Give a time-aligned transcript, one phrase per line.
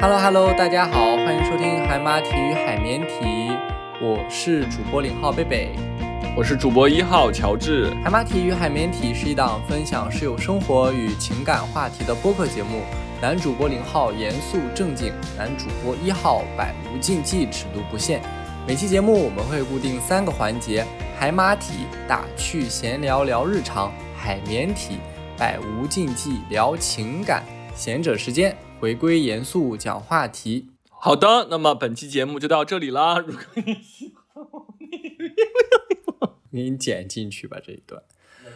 [0.00, 3.52] Hello Hello，大家好，欢迎收听海马体育海绵体，
[4.00, 5.72] 我是主播零号贝贝，
[6.34, 7.90] 我是主播一号乔治。
[8.02, 12.80] 海马体与海绵体是一档分享室友生活与情感话题的播客节目，
[13.20, 18.22] 男主播零号严肃正经，男主播一号百无禁忌，尺度不限。
[18.66, 20.82] 每期节目我们会固定三个环节：
[21.18, 24.96] 海马体打趣闲聊聊日常，海绵体
[25.36, 27.44] 百无禁忌聊情感，
[27.74, 28.56] 闲者时间。
[28.80, 30.70] 回归严肃讲话题。
[30.88, 33.18] 好的，那么本期节目就到这里啦。
[33.20, 34.46] 如果你喜欢，
[36.50, 38.02] 给你剪进去吧这一段。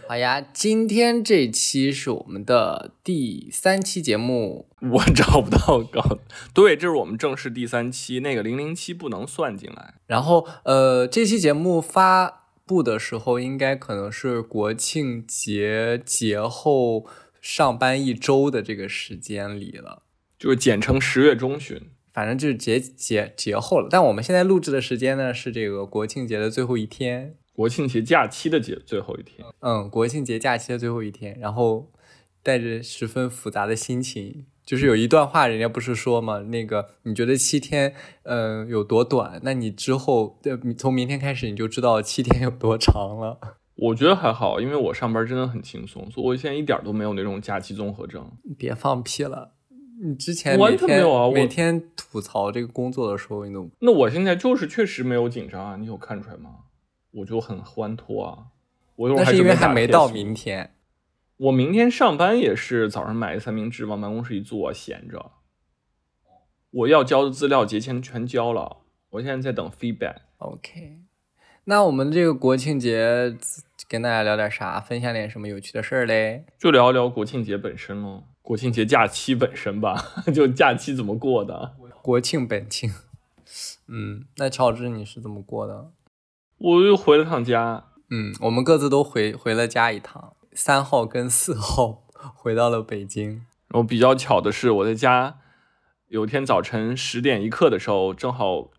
[0.09, 4.67] 好呀，今天这期是我们的第三期节目。
[4.81, 6.19] 我找不到稿，
[6.55, 9.95] 对，这是我们正式第三期，那个零零七不能算进来。
[10.07, 17.05] 然后，呃，这期节目发布的时候，应该可能是国庆节节后
[17.43, 20.04] 上班一周的这个时间里了。
[20.39, 21.81] 就是简称十月中旬，
[22.13, 23.89] 反正就是节节节后了。
[23.91, 29.47] 但我们现在录制的时间呢，是这个国庆节的最后一天，国庆节假期的节最后一天。
[29.61, 31.91] 嗯，国庆节假期的最后一天，然后
[32.43, 39.41] 带着十分复杂的心情，就是有一段话，人家不是说嘛，那个你觉得七天，嗯，有多短？
[39.43, 40.41] 那你之后，
[40.77, 43.39] 从明天开始你就知道七天有多长了。
[43.77, 48.31] 我觉得还好，因为我上班真的很轻松，所以我现在一点都没有那种假期综合症。
[48.57, 49.53] 别放屁了。
[50.03, 56.51] 你之前每天每天吐槽这个工作的时候，你都那我现在就是确实没有紧张啊，你有看出来吗？
[57.13, 58.47] 我就很欢脱啊，
[58.97, 60.75] 我那是因为还没到明天。
[61.37, 65.33] 我明天上班也是早上买个三明治往办公室一坐闲着。
[66.71, 68.79] 我要交的资料节前全交了，
[69.11, 70.17] 我现在在等 feedback。
[70.39, 70.99] OK，
[71.65, 73.37] 那我们这个国庆节
[73.89, 74.81] 跟大家聊点啥？
[74.81, 76.45] 分享点什么有趣的事儿嘞？
[76.59, 78.25] 就聊一聊国庆节本身喽。
[78.45, 81.77] 国庆节假期本身吧， 就假期怎么过的？
[82.03, 82.93] 国庆本庆，
[83.89, 85.91] 嗯，那乔治你是怎么过的？
[86.59, 90.37] 我又回了趟家，嗯，我们各自都回回了家一趟。
[90.53, 92.05] 三号跟四号
[92.37, 93.47] 回到了北京。
[93.69, 95.39] 然后比较巧的是，我在家
[96.09, 98.71] 有天早晨十点一刻的时候，正好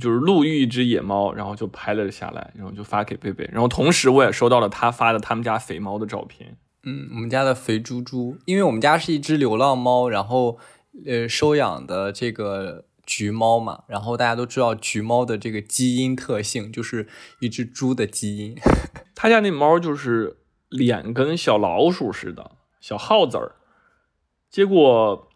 [0.00, 3.44] 就是路遇一只野猫，然后就拍了下来，然后就发给贝贝。
[3.52, 6.56] 然后同时我也收到了他发的他们家肥猫的照片。
[6.86, 10.58] 嗯，我们家的肥猪猪，因为我们家是一只流浪猫，然后
[11.06, 17.08] 呃收养的这个橘猫嘛，然后大家都知道橘猫的这个基因特性就是
[17.40, 18.54] 一只猪的基因。
[19.16, 20.36] 他家那猫就是
[20.68, 23.56] 脸跟小老鼠似的，小耗子儿，
[24.50, 25.28] 结果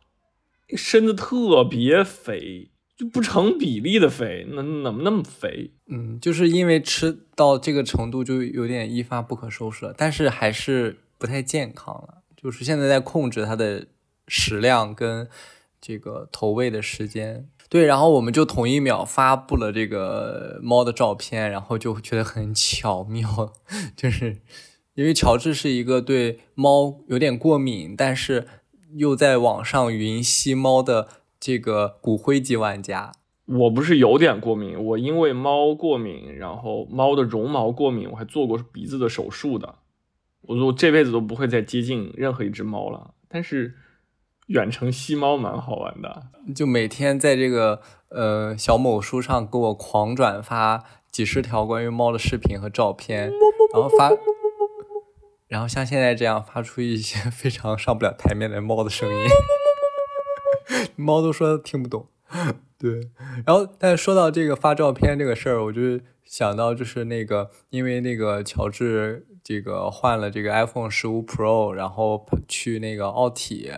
[0.77, 5.73] 身子特别肥，就不成比例的肥，那怎么那么肥？
[5.91, 10.99] 嗯，就是因为吃到这个程度就有点一发不可收拾了，但是还是。
[11.19, 13.87] 不太健康了，就是现在在控制它的
[14.29, 15.29] 食量跟
[15.81, 17.49] 这个投喂的时间。
[17.69, 23.53] 对，然后我们就同一秒发布了这个猫的照片，然后就觉得很巧妙，
[23.95, 24.39] 就是
[24.95, 28.49] 因为乔治是一个对猫有点过敏，但是
[28.95, 31.09] 又在网上云吸猫的
[31.39, 33.13] 这个骨灰级玩家。
[33.45, 39.75] 我不是有点过敏，我因为猫过敏，然后猫的绒毛过敏，我还做过鼻子的手术的。
[40.43, 43.75] 我说我这辈子都不会再接近任何一只猫了，但是
[44.47, 53.31] 远程吸猫蛮好玩的，就每天在这个呃小某书上给我狂转发几十条关于猫的视频和照片，
[53.75, 54.11] 然后发，
[55.49, 59.27] 然后像现在这样发出一些非常上不了台面的猫的声音，
[60.97, 62.09] 猫都说听不懂，
[62.79, 63.11] 对，
[63.45, 69.27] 然后但是说到这个发照片这个事儿，我就想到就是那个因为那个乔治。
[69.49, 73.73] 这个换了这个 iPhone 十五 Pro，然后去那个奥体，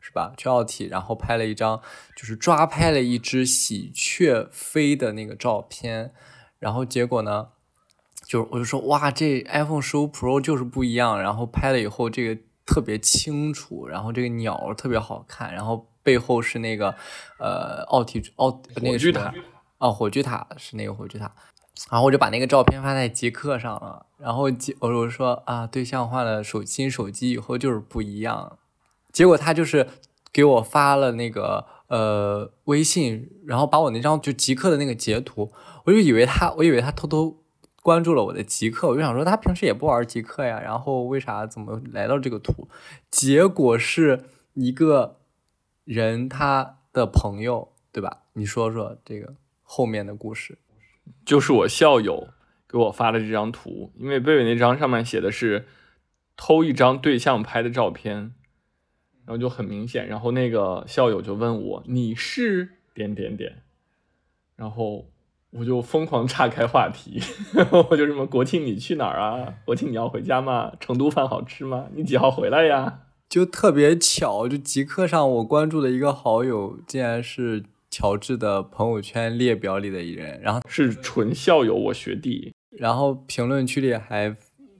[0.00, 0.32] 是吧？
[0.34, 1.82] 去奥体，然后拍了一张，
[2.16, 6.14] 就是抓拍了一只喜鹊飞的那个照片，
[6.58, 7.48] 然后结果呢，
[8.26, 16.94] 就是我就说哇，这 iPhone 十五 Pro 就是不一样，然后拍了以后这个特别清楚，然后这个鸟特别好看，然后背后是那个
[17.38, 19.34] 呃奥体奥那个火炬塔，
[19.76, 21.30] 哦火炬塔是那个火炬塔。
[21.88, 24.42] 然后我就把那个照片发在极客上了，然后
[24.80, 28.58] 我我说啊，对象换了手新手机以后就是不一样，
[29.12, 29.88] 结果他就是
[30.32, 35.50] 给我发了那个呃微信，然后把我那张就极客的那个截图，
[35.84, 37.38] 我就以为他，我以为他偷偷
[37.82, 42.68] 关注了我的极客，我就想说他平时也不玩极客呀，然后为啥怎么来到这个图？
[43.10, 45.16] 结果是一个
[45.84, 48.24] 人他的朋友，对吧？
[48.34, 50.58] 你说说这个后面的故事。
[51.24, 52.28] 就是我校友
[52.68, 55.66] 给我发的这张图，因为贝贝那张上面写的是
[56.36, 58.34] 偷一张对象拍的照片，
[59.24, 63.62] 然后就很明显，然后那个校友就问我你是点点点，
[64.56, 65.10] 然后
[65.50, 67.20] 我就疯狂岔开话题，
[67.90, 69.54] 我就什么国庆你去哪儿啊？
[69.64, 70.72] 国庆你要回家吗？
[70.78, 71.88] 成都饭好吃吗？
[71.94, 73.00] 你几号回来呀？
[73.28, 84.36] 就特别巧，就即刻上我关注的一个好友，竟然是乔治的朋友圈列表里的一人，然后是纯校友，我学弟，然后评论区里还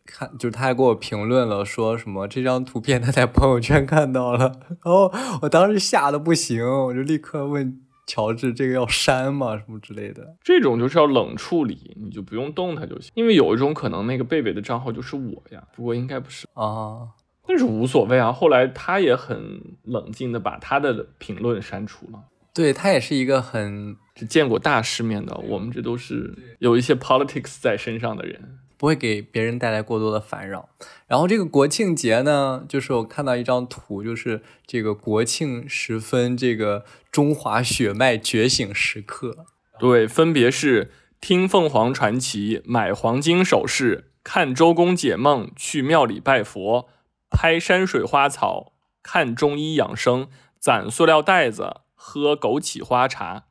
[0.06, 5.12] 看，就是他还给我评论了，说什么这张图片他在朋友圈看到了，然后
[5.42, 9.56] 我当时吓得不行，我就立刻问乔治这个要删吗？
[9.56, 10.36] 什么之类的。
[10.42, 17.08] 这种就是要冷处理，你就不用动它就行，因为有一种可能那个贝贝的账号就是我呀，不过应该不是啊。
[17.46, 22.20] 但是无所谓啊，后来他也很冷静的把他的评论删除了。
[22.52, 23.96] 对他也是一个很
[24.28, 30.68] 见过大世面的，我们这都是有一些 politics 在身上的人，不会给别人带来过多的烦扰。
[31.06, 39.46] 然后这个国庆节呢，就是我看到一张图，就是这个国庆时分，这个中华血脉觉醒时刻。
[39.78, 46.88] 对，分别是听凤凰传奇、买黄金首饰、看周公解梦、去庙里拜佛。
[47.32, 48.72] 拍山水花草，
[49.04, 50.26] 看中医养生，
[50.58, 53.44] 攒塑料袋子，喝枸杞花茶。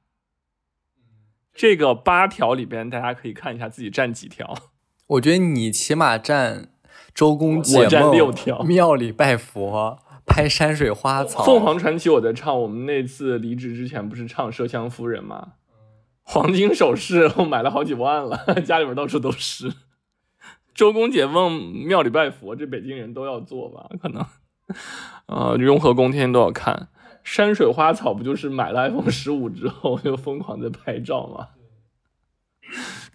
[1.54, 4.56] 这个八条里边，大家可以看一下自己占几条。
[5.06, 6.72] 我觉得你起码占
[7.13, 11.44] 周公解梦，六条， 庙里拜佛，拍山水花草。
[11.44, 15.54] 凤凰传奇我在唱，我们那次离职之前不是唱麝香夫人吗？
[16.24, 19.72] 黄金首饰我买了好几万了，家里边到处都是。
[20.74, 23.88] 周公解梦，庙里拜佛，这北京人都要做吧？
[24.02, 24.25] 可能，
[25.28, 26.88] 呃，雍和宫天天都要看。
[27.24, 31.48] 山水花草 不就是买了 iPhone 十五之后 就疯狂在拍照吗？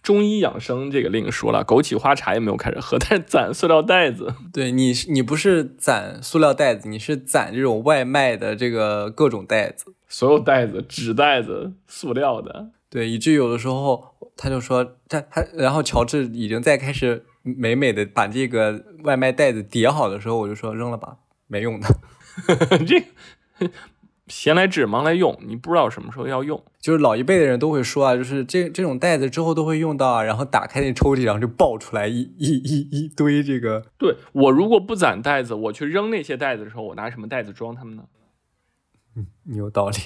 [0.03, 4.35] 中医养生这个另说了，枸杞花茶也没有开始喝，但是攒塑料袋子。
[4.53, 12.71] 对你，你不是攒塑料袋子，你是攒这种外卖的这个各种袋子，所有袋子，纸袋子，塑料的。
[12.91, 17.25] 对，以至于有的时候他就说，他他，然后乔治已经在开始。
[17.47, 21.87] 美美的把这个外卖袋子叠好的时候，我就说扔了吧，没用的。
[22.87, 23.05] 这
[24.27, 26.65] 闲来治忙来用，你不知道什么时候要用。
[26.81, 30.23] 就是老一辈的人都会说啊，就是这这种袋子之后都会用到啊。
[30.23, 33.85] 然后打开那抽屉，然后就爆出来一一一一堆这个。
[33.99, 38.05] 对我如果不攒袋子，我去扔那些袋子的时候，我拿什么袋子装它们呢？
[39.17, 39.97] 嗯，你有道理。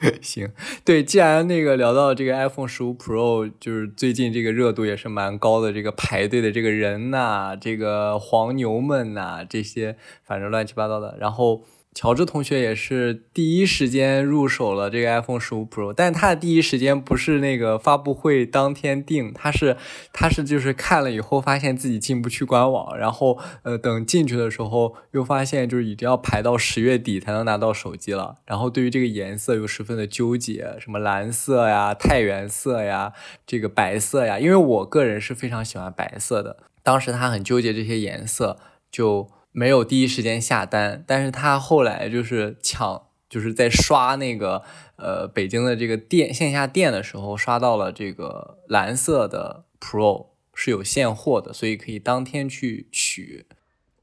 [0.20, 0.50] 行，
[0.84, 11.62] 对，既然那个聊到这个 iPhone 十五 Pro，就是最近这个热度也是蛮高的，这个排队的这个人呐，这个黄牛们呐，这些反正乱七八糟的，然后。
[11.92, 19.76] 乔治同学也是第一时间入手了这个 iPhone 十五 Pro，但他的第一时间不是那个发布会当天定，他是
[20.12, 33.12] 他是就是看了以后发现自己进不去官网，然后呃等进去的时候又发现就是已经要排到十月底才能拿到手机了，然后对于这个颜色又十分的纠结，什么蓝色呀、太原色呀、
[33.44, 38.58] 这个白色呀，因为我个人是非常喜欢白色的，当时他很纠结这些颜色
[38.92, 39.28] 就。
[39.52, 44.62] 没有第一时间下单，但是他后来就是抢，就是在刷那个
[44.96, 53.46] 呃北京的这个店线下店的时候，刷到了这个蓝色的 Pro 是有现货的，所以可以当天去取。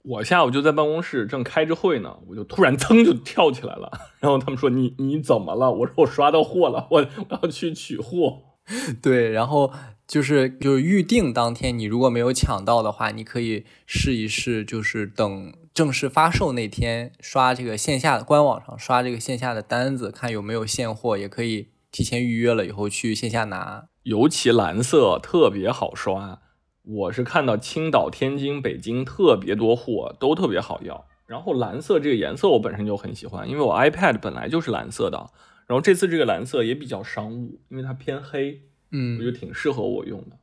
[0.04, 5.72] 我下午就在办公室正开着会呢，我就突然噌就跳起来了，然后他们说你你怎么了？
[5.72, 8.42] 我说我刷到货了，我我要去取货。
[9.02, 9.72] 对，然后。
[10.08, 23.90] 就是就是预定当天，你如果没有抢到的话，你可以试一试，就是等正式发售那天刷这个线下的官网上刷这个线下的单子，看有没有现货，也可以提前预约了以后去线下拿。
[24.04, 26.40] 尤其蓝色特别好刷，
[26.84, 31.06] 我是看到青岛、天津、北京特别多货，都特别好要。
[31.26, 35.32] 然后蓝色这个颜色我本身就很喜欢，因为我 iPad 本来就是蓝色的，
[35.68, 38.62] 然后这次这个蓝色也比较商务，因为它偏黑。
[38.92, 40.38] 嗯，我觉得挺适合我用的。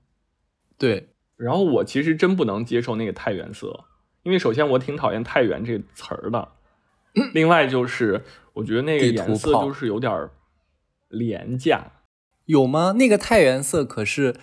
[0.77, 3.85] 对，然后我其实真不能接受那个太原色，
[4.23, 6.53] 因为首先我挺讨厌太原这个词儿的，
[7.33, 8.23] 另外就是
[8.53, 10.29] 我觉得那个颜色就是有点
[11.09, 11.93] 廉价。
[12.47, 12.93] 有吗？
[12.99, 14.37] 那个太原色可是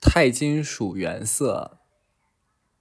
[0.00, 1.78] 钛金属原色，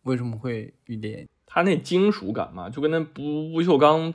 [0.04, 1.28] 为什么会廉？
[1.46, 4.14] 它那金属感嘛，就跟那不不锈钢，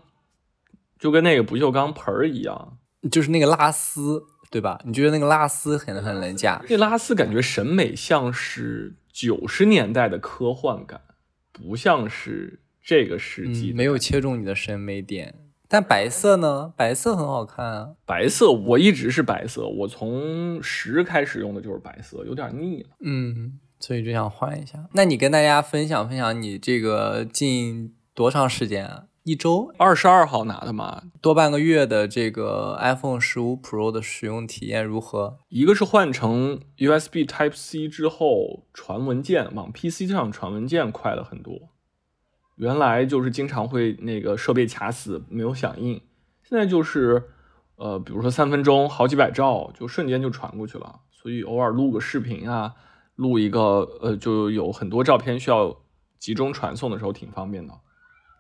[0.98, 2.78] 就跟那个不锈钢盆儿一样，
[3.12, 4.24] 就是那个拉丝。
[4.50, 4.80] 对吧？
[4.84, 6.62] 你觉得那个拉丝很很廉价？
[6.68, 11.00] 那拉丝感觉审美像是九十年代的科幻感，
[11.52, 13.72] 不像是这个世纪。
[13.72, 15.34] 没有切中你的审美点。
[15.70, 16.72] 但白色呢？
[16.76, 17.90] 白色很好看啊。
[18.06, 22.88] 白色我一直是白色，我从十开始用的就是白色，有点腻了。
[23.00, 24.88] 嗯，所以就想换一下。
[24.94, 29.04] 那你跟大家分享分享你这个近多长时间啊？
[29.28, 35.40] 一周，二十二号拿的嘛，多半个月的这个 iPhone 十五 Pro 的使用体验如何？
[35.50, 41.68] 一个是换成 USB Type C 之后传文件，往 PC 上传文件快了很多。
[42.56, 46.00] 原来就是经常会那个设备卡死没有响应，
[46.42, 47.22] 现在就是
[47.76, 52.72] 呃，比如说三分钟好几百兆就瞬间就传过去了，所以偶尔录个视频啊，
[53.16, 55.76] 录一个呃，就有很多照片需要
[56.18, 57.74] 集中传送的时候挺方便的。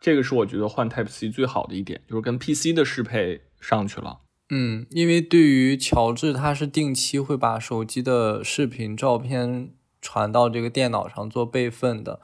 [0.00, 4.20] 这个是我觉得换 Type C 最好的一点，就是跟 PC 的适配上去了。
[4.50, 12.20] 嗯，因为对于乔治，他是定期会把手机的视频、照片传到这个电脑上做备份的。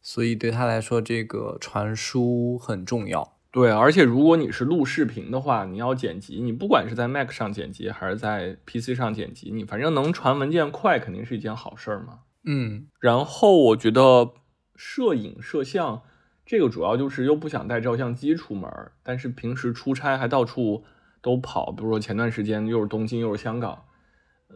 [0.00, 3.38] 所以对他来说，这个传输很重要。
[3.50, 12.18] 对，而且如果你是录视频的话，你要剪辑，你不管是在 Mac 上剪辑还是在 PC 上剪辑，你反正能传文件快，肯定是一件好事儿嘛。
[12.44, 14.34] 嗯，然后我觉得
[14.76, 16.02] 摄影摄像
[16.44, 18.70] 这个主要就是又不想带照相机出门，
[19.02, 20.84] 但是平时出差还到处
[21.20, 23.84] 都跑，比如说前段时间又是东京又是香港，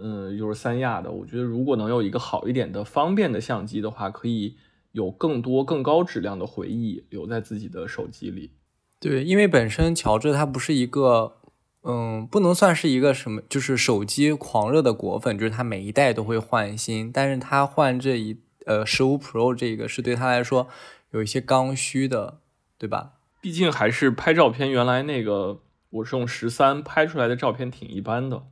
[0.00, 4.57] 嗯，又是三亚的，我觉得如果能有一个好一点的方便的相机的话，可以。
[4.92, 8.52] 有更多更高质量的回忆留在自己的手机里。
[8.99, 11.37] 对，因为本身乔治他不是一个，
[11.83, 17.12] 嗯，不能算是一个什么，就是手机狂热的果粉，就是他每一代都会换新。
[17.12, 20.66] 但是他换这一呃十五 Pro 这个是对他来说
[21.12, 22.40] 有一些刚需的，
[22.76, 23.20] 对吧？
[23.40, 28.46] 毕竟还是拍照片，原来那个我是用十三拍出来的照片挺一般的，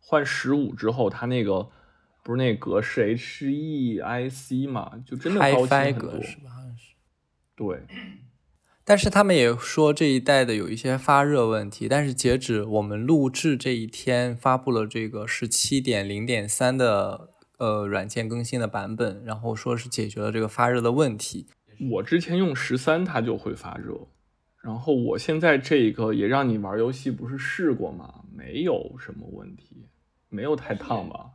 [0.00, 1.70] 换十五之后，它那个。
[2.24, 6.22] 不是那格式 H E I C 嘛，就真的高清很多。
[6.22, 6.50] 是吧？
[6.54, 6.94] 好像是。
[7.56, 7.80] 对。
[8.84, 21.48] 但是他们也说这一代的有一些发热问题，但是截止我们录制这一天，发布了这个十七点零点三的呃软件更新的版本，然后说是解决了这个发热的问题。
[21.90, 24.08] 我之前用十三它就会发热，
[24.62, 28.22] 然后我现在这个也让你玩游戏不是试过吗？
[28.34, 29.86] 没有什么问题，
[30.28, 31.30] 没有太烫吧？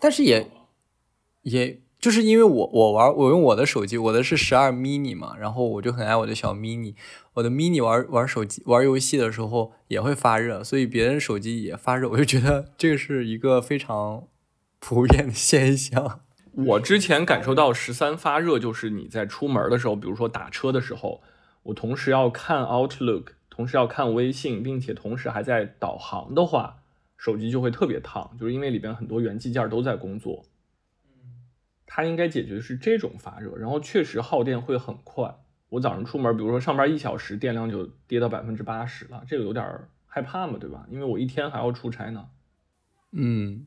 [0.00, 0.50] 但是也，
[1.42, 6.94] 也就是因为我我玩我用我的手机，我的是十二 mini 嘛，然后我就很爱我的小 mini，
[7.34, 14.28] 我的 mini 玩玩手机玩游戏的时候也会发热，所以别人手机也发热，我就觉得这个是一个非常
[14.78, 16.20] 普遍的现象。
[16.66, 21.22] 我之前感受到十三发热，就是你在出门的时候，比如说打车的时候，
[21.62, 26.82] 我同时要看 Outlook，同时要看微信，并且同时还在导航的话。
[27.16, 30.44] 手机就会特别烫，就是因为里边很多元器件都在工作。
[31.84, 35.34] 它应该解决的是这种发热，然后确实耗电会很快。
[35.70, 40.86] 我早上出门，比如说上班一小时，电量就跌到百分之八十了，这个有点害怕嘛，对吧？
[40.90, 42.28] 因为我一天还要出差呢。
[43.10, 43.66] 嗯，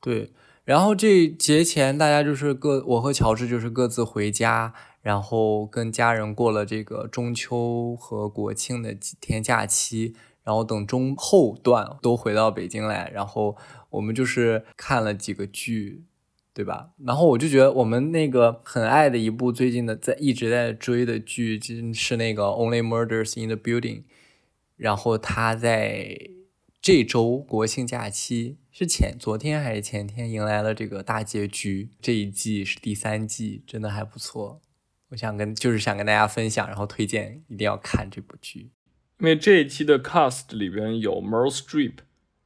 [0.00, 0.32] 对。
[0.64, 10.14] 然后这节前大家就是各，我和乔治就是各自回家，然后跟家人过了这个中秋和国庆的几天假期。
[10.44, 13.56] 然后等中后段都回到北京来，然后
[13.90, 16.02] 我们就是看了几个剧，
[16.52, 16.90] 对吧？
[17.04, 23.98] 然后我就觉得我们那个很爱的一部最近的在一直在追的剧，就是那个《Only Murders in the Building》。
[24.76, 26.18] 然后他在
[26.82, 34.60] 这周国庆假期是前昨天还是前天迎来了这个大结局，这一季是第三季，真的还不错。
[35.10, 38.72] 我想跟就是想跟大家分享，然后推荐一定要看这部剧。
[39.20, 41.98] 因为这一期的 cast 里边有 Meryl Streep，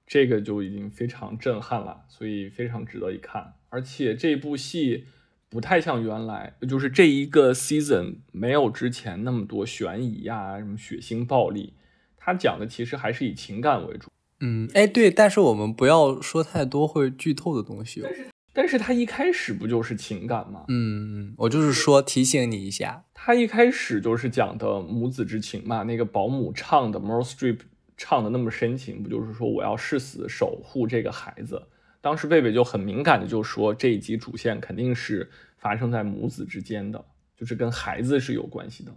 [0.07, 3.55] 这个就已经非常震撼了，所以非常值得一看。
[3.71, 5.07] 而且这部戏
[5.49, 11.73] 不太像原来，就是这一个 season 没有之前那么多悬疑呀、什么血腥暴力，
[12.19, 14.11] 它讲的其实还是以情感为主。
[14.41, 18.03] 嗯，哎，对，但是我们不要说太多会剧透的东西。
[18.03, 18.09] 哦
[18.59, 20.65] 但是他一开始不就是情感吗？
[20.69, 25.83] 嗯，我就是说提醒你一下，他一开始就是讲的母子之情嘛。
[25.83, 27.59] 那个保姆唱的 Meryl Streep
[27.99, 31.63] 唱的那么深情，不就是说我要誓死守护这个孩子？
[32.01, 37.05] 当时贝贝就很敏感的就说这一集主线肯定是发生在母子之间的，
[37.37, 38.91] 就是跟孩子是有关系的。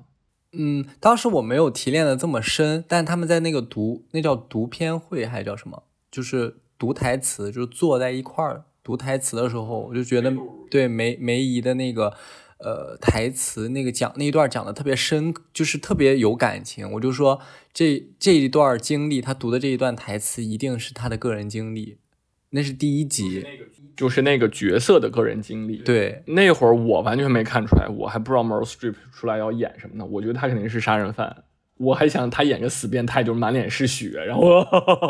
[0.51, 5.83] 嗯，当时我没有提炼的这么深，但他们在那个读那叫读片会还是叫什么？
[6.11, 8.65] 就是读台词，就是坐在一块儿。
[8.81, 10.33] 读台词的时候，我就觉得
[10.71, 12.11] 对梅梅姨的那个
[12.57, 16.91] 呃台词那个讲那一段讲的特别深，就是特别有感情。
[16.93, 17.39] 我就说
[17.71, 21.97] 这这一段经历，他读的这一段台词一定是他的个人经历。
[22.51, 23.45] 那是第一集，
[23.95, 25.77] 就是那个角色的个人经历。
[25.77, 30.05] 对，那会儿我完全没看出来，我还不知道 Meryl Streep 出来要演什么呢。
[30.05, 31.43] 我觉得他肯定是杀人犯。
[31.77, 34.65] 我还想他演个死变态，就是满脸是血，然后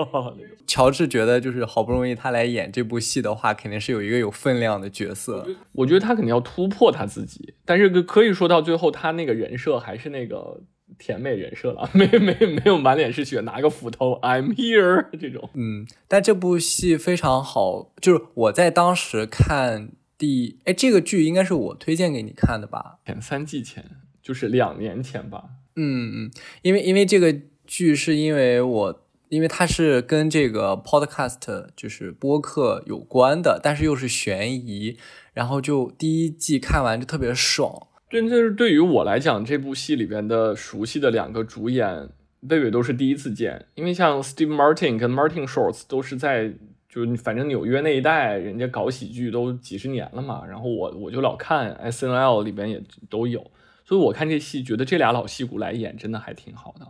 [0.67, 5.47] 乔治觉得就是好不容易他来演这部戏的话，肯定是有一个有分量的角色。
[5.71, 10.61] 我觉得他肯定要突破他自己，但是可以说到最后，他那个人设还是那个
[10.97, 15.49] 甜美人设了， 没没没有满脸是血拿个斧头，I'm here 这种。
[15.53, 22.99] 嗯，但这部戏非常好，就是我在当时看第，哎，这个剧应该是我推荐给你看的吧？
[23.05, 23.85] 前三季前，
[24.21, 25.45] 就是两年前吧。
[25.75, 26.31] 嗯嗯，
[26.61, 27.33] 因为因为这个
[27.65, 34.97] 剧是因为我，因为它是跟这个 podcast 就是播客有关的，但是又是悬疑，
[35.33, 37.87] 然后就第一季看完就特别爽。
[38.09, 42.09] 对，就是对于我来讲，这部戏里边的熟悉的两个主演，
[42.47, 43.67] 贝贝都是第一次见。
[43.75, 46.51] 因为像 Steve Martin 跟 Martin Shorts 都是在
[46.89, 50.43] 就是反正纽约那一带，人家搞喜剧都几十年了嘛。
[50.47, 53.51] 然后我我就老看 S N L 里边也都有，
[53.85, 56.87] 所以我看这戏觉得这俩老戏骨来演真的还挺好的。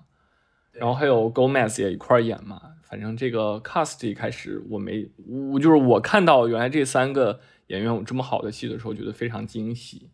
[0.71, 2.61] 然后还有 Gomez 也一块演嘛。
[2.83, 5.07] 反正这个 cast 一开始我没
[5.51, 10.09] 我就是我看到原来这三个演员有这么好的戏的时候，觉得非常惊喜。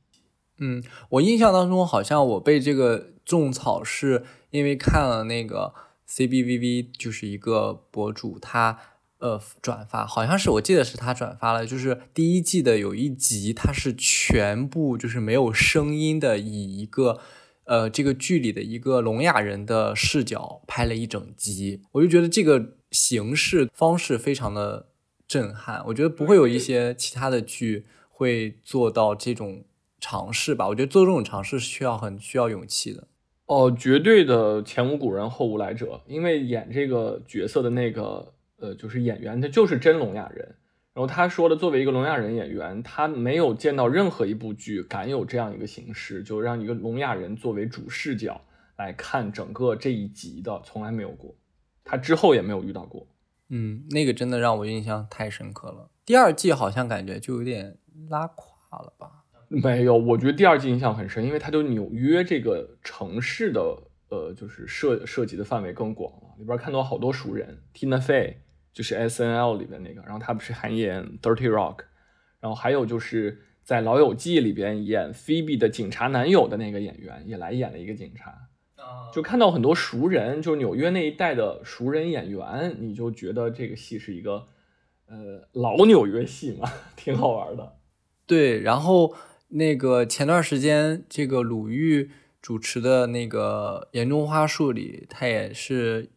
[0.58, 5.74] 嗯，我印象当中好像我被这个种草是因为看了那个
[6.06, 8.80] C B V V，就是一个博主他
[9.18, 17.20] 呃转发，好像是我记得是他转发了，就是第一季的有一集，它是全部就是没有声音的，以一个
[17.66, 24.88] 呃这个剧里的一个聋哑人的视角拍了一整集，我就觉得这个形式方式非常的
[25.28, 29.66] 震撼，我觉得不会有一些其他的剧会做到这种。
[30.08, 33.08] 尝试吧，我觉得做这种尝试是需要很需要勇气的。
[33.48, 40.58] 哦，绝对的前无古人后无来者，因为演这个角色的那个呃，就是演员，他就是真聋哑人。
[40.94, 48.40] 然后他说的，作为一个聋哑人演员，他没有见到任何一部剧敢有这样一个形式，就让一个聋哑人作为主视角
[48.78, 51.34] 来看整个这一集的，从来没有过。
[51.84, 53.08] 他之后也没有遇到过。
[53.50, 55.90] 嗯，那个真的让我印象太深刻了。
[56.06, 59.15] 第二季好像感觉就有点拉垮了吧。
[59.48, 63.62] 没有，我觉得第二季印象很深，因为它就纽约这个城市的
[64.10, 66.36] 呃，就是涉涉及的范围更广了。
[66.38, 68.36] 里边看到好多熟人，Tina Fey
[68.74, 71.80] 就是 S N L 里边那个，然后他不是还演 Dirty Rock，
[72.40, 78.34] 然后还有就是在老友记里边演 Phoebe 的警察男友的那个演员也来演了一个警察，
[79.14, 84.48] 就看到很多熟人，就是纽约那一带的熟人演员，你就觉得这个戏是一个
[85.08, 87.78] 呃老纽约戏嘛， 挺好玩的。
[88.26, 89.14] 对，然后。
[89.56, 96.10] 那个前段时间，这个鲁豫主持的那个《严中花树》里，他也是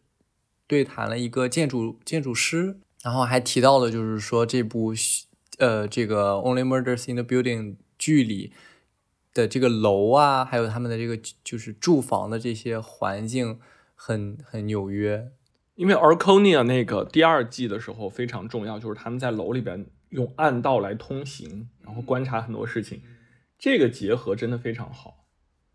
[0.67, 4.93] 对谈了一个建筑建筑师，然后还提到了，就是说这部
[5.57, 7.61] 呃这个《Only Murders in the Building》
[7.97, 8.51] 剧里
[9.33, 13.57] 的这个楼啊，还有他们的这个就是住房的这些环境
[13.95, 15.31] 很很纽约。
[15.75, 23.01] 因为《Arconia》那个第二季的时候非常重要，就是他们在楼里边用暗道来通行，然后观察很多事情。
[23.59, 25.25] 这个结合真的非常好，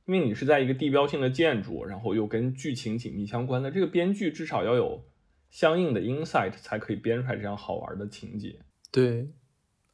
[0.07, 5.05] 因为你是在一个地标性的建筑，然后又跟剧情紧密相关的，这个编剧至少要有
[5.51, 8.61] 相应的 insight 才可以编出来这样好玩的情节。
[8.91, 9.29] 对，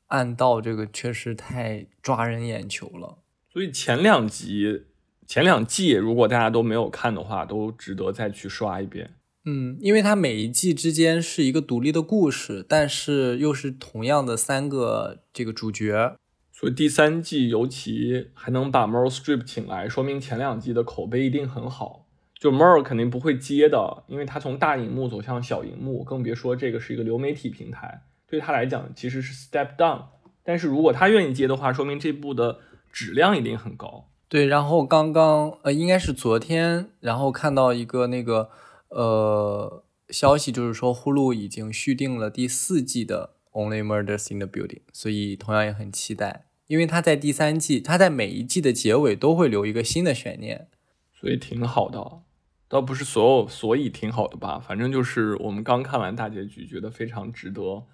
[0.07, 3.19] 暗道这个确实太抓人眼球了。
[3.53, 4.85] 所以前两集、
[5.27, 9.15] 前两季如果大家都没有看的话，都值得再去刷一遍。
[9.45, 16.17] 嗯，因为它每一季之间是一个独立的故事，但是又是同样的三个这个主角。
[16.61, 22.07] 所以第三季尤其还能把 Meryl Streep 请来，说明前两季的口碑一定很好。
[22.39, 30.03] 就 Meryl 肯定不会接的，因为他从大荧幕走向小荧幕，更别说这个是一个流媒体平台，对他来讲其实是 step down。
[30.45, 32.59] 但是如果他愿意接的话，说明这部的
[32.93, 34.11] 质量一定很高。
[34.29, 38.51] 对，然后刚刚呃应该是昨天，然后看到一个那个
[38.91, 46.45] 呃消息，就是说呼噜已经续订了第四季的 Only Murders in the Building，所以同样也很期待。
[46.71, 50.69] 因为他在第三季，他在每一季的结尾都会留一个新的悬念，
[51.13, 52.23] 所以挺好的，
[52.69, 54.61] 倒不是所有，所以挺好的吧。
[54.61, 57.87] 反正就是我们刚看完大结局，觉得非常值得，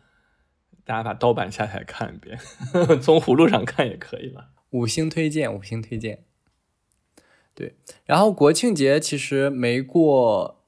[0.85, 2.39] 大家把盗版下载看一遍，
[3.01, 4.51] 从葫芦上看也可以了。
[4.69, 6.25] 五星推荐，五星推荐。
[7.55, 10.67] 对，然后国庆节其实没过，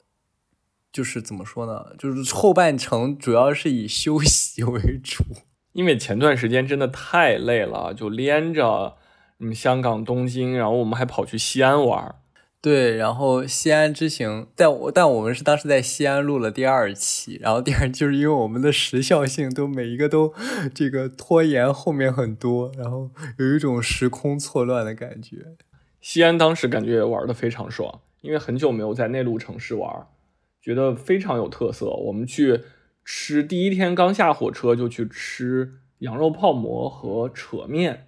[0.91, 1.95] 就是怎么说呢？
[1.99, 5.23] 就是后半程主要是以休息为主。
[5.73, 8.95] 因为前段时间真的太累了，就连着
[9.39, 12.15] 嗯香港、东京，然后我们还跑去西安玩。
[12.61, 20.33] 对，然后西安之行，但我但我们是当时在西安录了第二期，然后第二就是因为我们的时效性都每一个都
[20.73, 25.37] 这个拖延后面很多，然后有一种时空错乱的感觉。
[26.01, 30.07] 西安当时感觉也玩的非常爽，因为很久没有在内陆城市玩，
[30.61, 31.85] 觉得非常有特色。
[31.85, 32.61] 我们去。
[33.11, 38.07] 吃第一天刚下火车就去吃羊肉泡馍和扯面，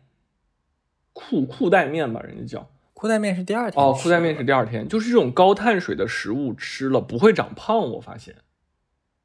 [1.12, 8.36] 裤裤带面吧，人家叫裤带面是第二天哦，裤带面是第二天，就是这种高碳水的食物吃了不会长胖，我发现，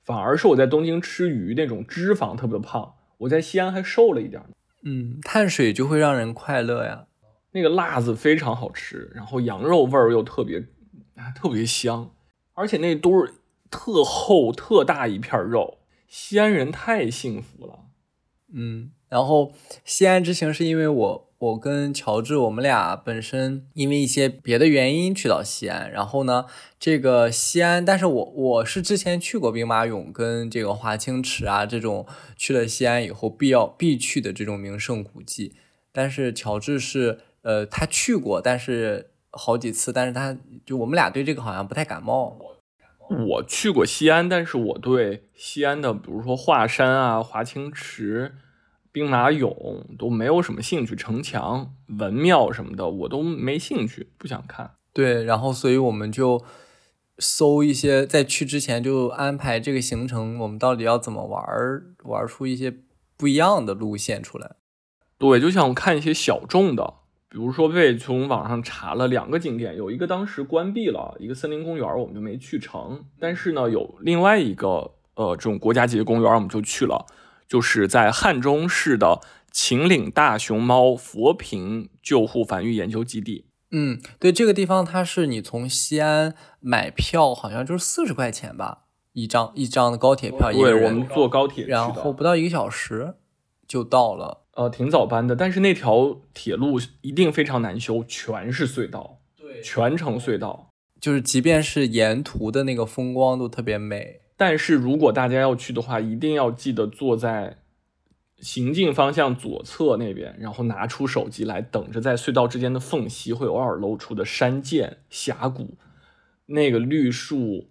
[0.03, 4.43] 反而是我在东京吃鱼那种脂肪特别胖，我在西安还瘦了一点。
[4.83, 7.05] 嗯，碳水就会让人快乐呀。
[7.53, 10.59] 那个辣子非常好吃，然后羊肉味儿又特别，
[11.39, 12.13] 特别香，
[12.55, 13.35] 而且那都是
[13.71, 17.81] 特厚特大一片肉，西安人太幸福了。
[18.53, 19.53] 嗯，然后
[19.85, 26.47] 西安之行是因为我我跟乔治我们俩本身因为一些别的原因去到西安，然后呢，
[26.79, 35.55] 这个西安，但是我我是之前去过兵马俑跟这个华清池啊这种去了西安以后必要必去的这种名胜古迹，
[35.93, 37.21] 但是乔治是。
[37.43, 42.37] 呃，他去过，但是好几次，但是他就我们俩对这个好像不太感冒。
[43.09, 48.35] 我去过西安，但是我对西安的，比如说华山啊、华清池、
[48.91, 54.73] 兵马俑都没有什么兴趣，城墙、文庙什么的我都没兴趣，不想看。
[54.93, 56.43] 对，然后所以我们就
[57.19, 61.45] 搜一些，在去之前就安排这个行程，我们到底要怎么玩，
[62.05, 62.75] 玩出一些
[63.17, 64.57] 不一样的路线出来。
[65.19, 66.95] 对，就想看一些小众的。
[67.37, 73.05] 比如说，被从网上查了两个景点，有一个当时关闭了，一个森林公园，我们就没去成。
[73.21, 77.05] 但是呢，有另外一个呃这种国家级的公园，我们就去了，
[77.47, 79.21] 就是在汉中市的
[79.53, 83.45] 秦岭大熊猫佛坪救护繁育研究基地。
[83.71, 90.51] 嗯，对，这个地方它是你从西安买票，好像就是四十块钱吧，一张一张的高铁票。
[90.51, 93.17] 对，我们坐高铁，然后不到一个小时
[93.69, 94.46] 就到了。
[94.57, 104.23] 呃，挺早班的，但是那条铁路一定非常难修，全是隧道，对，全程隧道，就是即便是沿途的那个风光都特别美。
[104.35, 107.59] 但是如果大家要去的话，一定要记得坐在
[108.39, 115.77] 行进方向左侧那边，然后拿出手机来，等着在隧道之间的缝隙会偶尔露出的山涧、峡谷，
[116.47, 117.69] 那个绿树、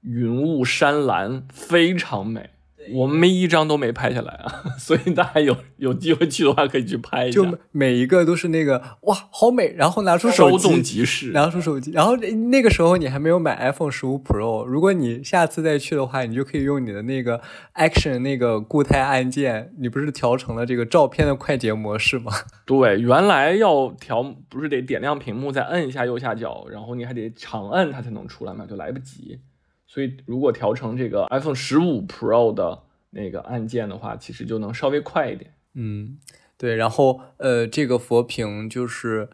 [0.00, 2.48] 云雾、山岚非常美。
[2.92, 7.40] 我们没一张都没拍下来啊， 所以大家有有机会去的话可以去拍一下。
[7.40, 9.72] 就每一个都是那个哇，好美！
[9.76, 11.30] 然后拿出手机，稍纵即逝。
[11.32, 17.40] 拿出手机，然后那个时候你还没有买 iPhone 十五 Pro，如果你下次再去的话，你就可以用你的那个
[17.74, 22.32] Action 那个固态按键，你不是调成了这个照片的快捷模式吗？
[22.66, 29.38] 对，原来要调不是得点亮屏幕再摁一下右下角，然后你还得长摁它才能出来嘛，就来不及。
[29.92, 35.52] 所以，如果调成这个 iPhone 十五 Pro 的那个按键的话，其实就能稍微快一点。
[35.74, 36.16] 嗯，
[36.56, 36.74] 对。
[36.74, 39.28] 然后，呃，这个佛坪就是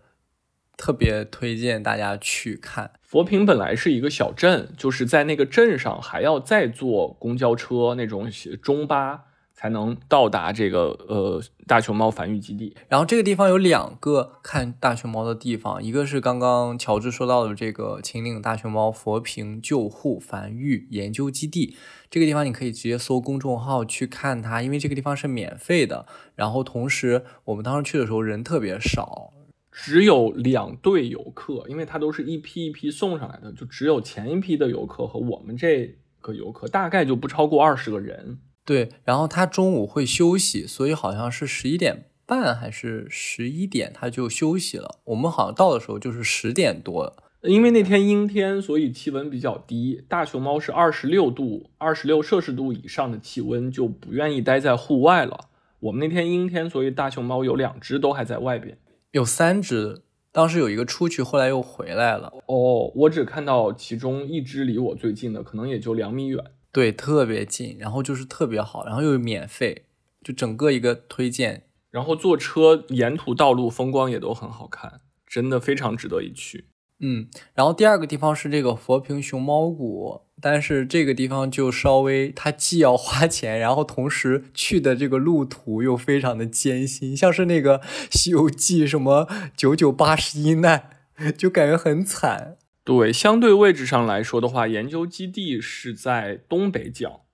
[0.76, 2.90] 特别推荐大家去看。
[3.02, 8.28] 佛坪本来是一个小镇，就是在那个镇上还要再坐公交车那种
[8.60, 9.26] 中巴。
[9.58, 12.76] 才能到达这个呃大熊猫繁育基地。
[12.88, 21.76] 然后这个地方有两个看大熊猫的地方，一个是刚刚乔治说到的这个秦岭大熊猫佛坪救护繁育研究基地。
[22.08, 26.06] 这个地方你可以直接搜公众号去看它，因为这个地方是免费的。
[26.36, 29.32] 然后同时我们当时去的时候人特别少，
[29.72, 38.38] 只有两队游客，因为它都是一批一批送上来的，就只有前一批的游客和我们这个游客，大概就不超过二十个人。
[38.68, 44.98] 对，然后他中午会休息，所以好像是十一点半还是十一点他就休息了。
[45.04, 50.04] 我们好像到的时候就是十点多，因为那天阴天，所以气温比较低。
[50.06, 55.48] 大熊猫是二十六度、二十六摄氏度以上的气温就不愿意待在户外了。
[55.80, 58.76] 我们那天阴天，所以大熊猫有两只都还在外边，
[59.12, 62.30] 有三只，当时有一个出去，后来又回来了。
[62.44, 66.44] 哦，我只看到其中一只离我最近的，可能也就两米远。
[66.78, 69.86] 对，特别近，然后就是特别好，然后又免费，
[70.22, 71.64] 就整个一个推荐。
[71.90, 76.66] 然后坐车沿途道路风光也都很好看，真的非常值得一去。
[77.00, 87.80] 嗯，然后第二个地方是这个佛坪熊猫谷，但是这个地方就稍微它既要花钱，然后同时去的这个路途又非常的艰辛，像是那个
[88.12, 90.90] 《西游记》什么九九八十一难，
[91.36, 92.57] 就感觉很惨。
[92.88, 97.26] 对，相对位置上来说的话，研究基地是在东北角，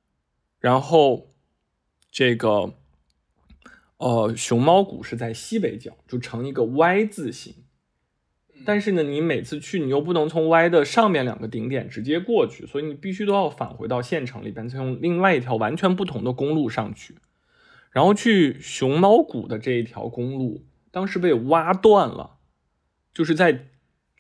[0.59, 1.33] 然后
[2.11, 2.75] 这个
[3.99, 7.55] 呃熊猫谷是在西北角，就成一个 Y 字形。
[8.67, 17.15] 但是呢，你每次去你又不能从 Y 的上面两个顶点直接过去，所以你必须都要返回到县城里边，再用另外一条完全不同的公路上去。
[17.93, 22.39] 然后去熊猫谷的这一条公路，当时被挖断了，
[23.13, 23.69] 就是在。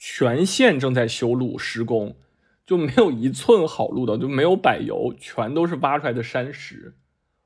[0.06, 2.14] 全线正在修路施工，
[2.66, 6.94] 就没有一寸好路的，就没有柏油，全都是挖出来的山石。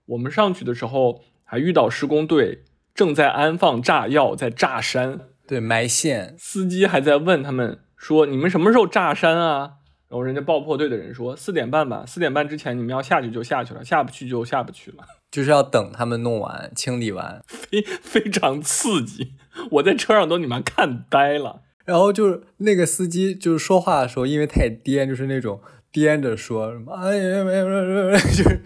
[0.06, 6.34] 我们上去的时候还遇到施工队正在安放炸药，在炸山，对，埋线。
[6.36, 9.74] 司机还在问他们说：“你们什么时候炸山啊？”
[10.10, 19.34] 然后人家爆破队的人说：“四点半吧，四点半之前你们要下去就下去了，下不去就下不去了。”就是要等他们弄完、清理完，非非常刺激。
[19.70, 21.62] 我在车上都你妈看呆了。
[21.88, 25.58] 然后就是那个司机就是说话的时候，因为太颠，就是那种
[25.90, 28.60] 颠着说什么，哎呀，没有没有没有， 就是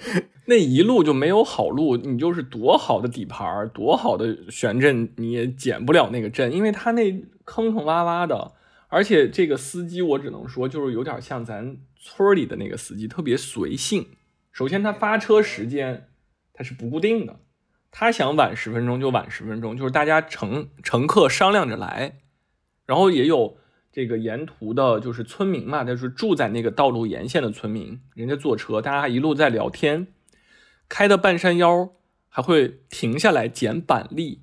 [0.47, 1.97] 那一路就没有好路。
[1.97, 7.13] 你就是多好的底盘，多好的悬振，你也减不了那个震，因为他那
[7.45, 8.55] 坑坑洼洼的。
[8.89, 14.05] 而且这个司机，我只能说，就是有点像咱村里的那个司机，特别随性。
[14.51, 16.09] 首先，他发车时间
[16.53, 17.39] 他是不固定的，
[17.93, 22.17] 他想晚十分钟就晚十分钟，就是大家乘乘客商量着来。
[22.87, 23.57] 然后也有
[23.93, 30.09] 这个沿途的，就是村民嘛，就是住在那个道路沿线的村民，人家坐车，大家一路在聊天，
[30.89, 31.91] 开到半山腰
[32.29, 34.43] 还会停下来捡板栗。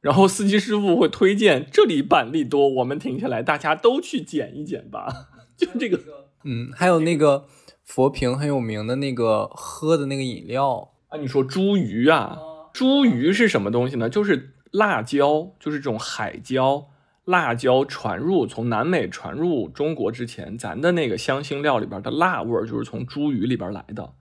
[0.00, 5.08] 然后司机师傅会推荐这里板栗多，我们停下来，大家都去捡一捡吧。
[5.58, 5.98] 就这个，
[6.44, 7.48] 嗯，还有那个
[7.82, 11.18] 佛坪很有名的那个喝的那个饮料啊。
[11.18, 12.38] 你说茱萸啊，
[12.72, 14.08] 茱萸是什么东西呢？
[14.08, 16.86] 就是辣椒，就是这种海椒，
[17.26, 24.14] 辣椒传入从南美传入中国之前，咱的那个香辛料里边的辣味儿就是从茱萸里边来的。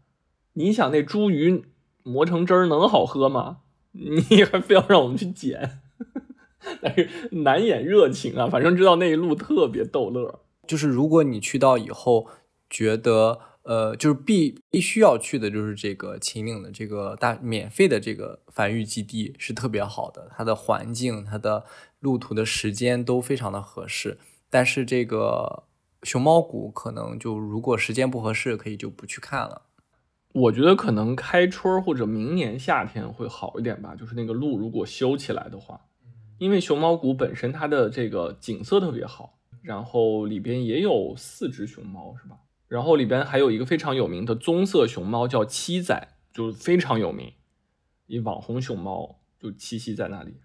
[0.53, 1.63] 你想那茱萸
[2.03, 3.59] 磨成汁儿能好喝吗？
[3.93, 5.79] 你还非要让我们去捡，
[6.81, 8.49] 但是难掩热情啊！
[8.49, 10.41] 反正知道那一路特别逗乐。
[10.67, 12.27] 就是如果你去到以后，
[12.69, 21.65] 觉得呃，就是必必须要去的，就是这个秦岭的这个大免费的这个繁育基地是特别好的，它的环境、它的
[21.99, 24.19] 路途的时间都非常的合适。
[24.51, 25.63] 但是这个
[26.03, 29.63] 熊猫谷可能就如果时间不合适，可以就不去看了。
[30.33, 35.81] 我觉得可能开春或者明年夏天会好一点吧，就是那个路如果修起来的话，
[36.37, 42.37] 因为熊猫谷本身它的这个景色特别好，然后里边也有四只熊猫是吧？
[42.67, 47.33] 然后里边还有一个非常有名的棕色熊猫叫七仔，就是非常有名，
[48.07, 50.35] 一网红熊猫就栖息在那里。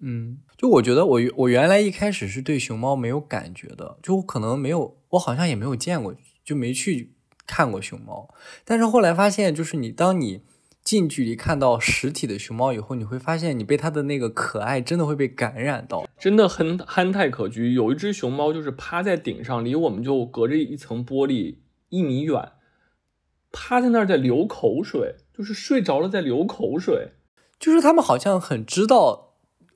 [0.00, 6.14] 嗯，就我觉得我我原来一开始是对熊猫没有感觉的，就可能没有，我好像也没有见过，
[6.44, 7.14] 就没去。
[7.46, 8.32] 看过熊猫，
[8.64, 10.44] 但是后来发现，就是你当你
[10.84, 17.72] 近距离看到实体的熊猫以后，你会发现你被它的那个可爱真的会被感染到，真的很憨态可掬。
[17.72, 21.56] 有一只熊猫就是趴在顶上，离我们就隔着一层玻璃
[21.90, 22.52] 一米远，
[23.52, 27.10] 趴在那儿在流口水，就是睡着了在流口水，
[27.58, 29.28] 就是他们好像很知道。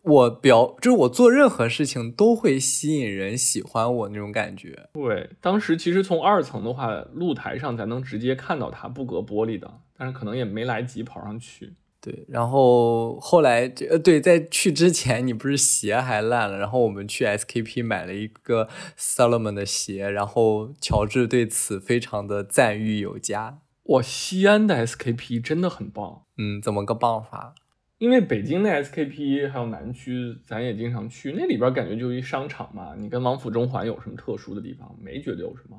[0.02, 4.90] 我表就是我做任何事情都会吸引人喜欢我那种感觉。
[4.92, 11.72] 对，当时其实从二层的话，露台上咱能直接看到他，不隔玻璃的，但是可能也没来及跑上去。
[12.04, 23.60] 对，然后后来这呃对，在去之前你不是鞋还烂了，然后我们去 SKP 买了一个 Solomon 的鞋，然后乔治对此非常的赞誉有加。
[23.84, 26.24] 哇，西安的 SKP 真的很棒。
[26.36, 27.54] 嗯，怎么个棒法？
[27.96, 32.94] 因为北京的 SKP 还有南区，咱也经常去，那里边感觉就一商场嘛。
[32.98, 34.94] 你跟王府中环有什么特殊的地方？
[35.00, 35.78] 没觉得有什么。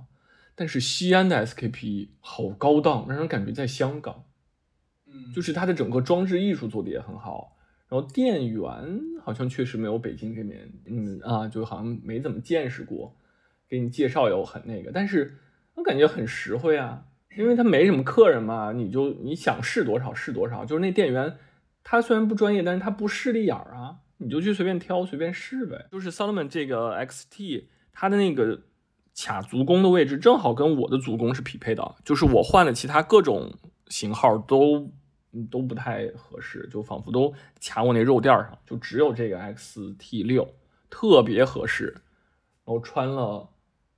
[0.55, 4.24] 但是西安的 SKP 好高档，让人感觉在香港。
[5.15, 7.55] 嗯，就是它的整个装置艺术做的也很好，
[7.87, 13.15] 然后店员好像确实没有北京这边，嗯啊，就好像没怎么见识过。
[13.67, 15.37] 给你介绍也很那个，但是
[15.73, 21.37] 我感觉很实惠啊，因为他没什么客人嘛，你就你想试多少试多少，就是那店员。
[21.87, 25.85] 他虽然不专业，但是他不势利眼儿啊，你就去随便挑随便试呗。
[25.91, 28.61] 就是 Solomon 这个 XT，它的那个
[29.15, 33.53] 卡足弓的位置正好跟我的足弓是匹配的，就是我换了其他各种
[33.87, 34.91] 型号都
[35.43, 40.47] 都不太合适，就仿佛都卡我那肉垫上，就只有这个 XT 六
[40.89, 41.95] 特别合适。
[42.65, 43.49] 然后穿了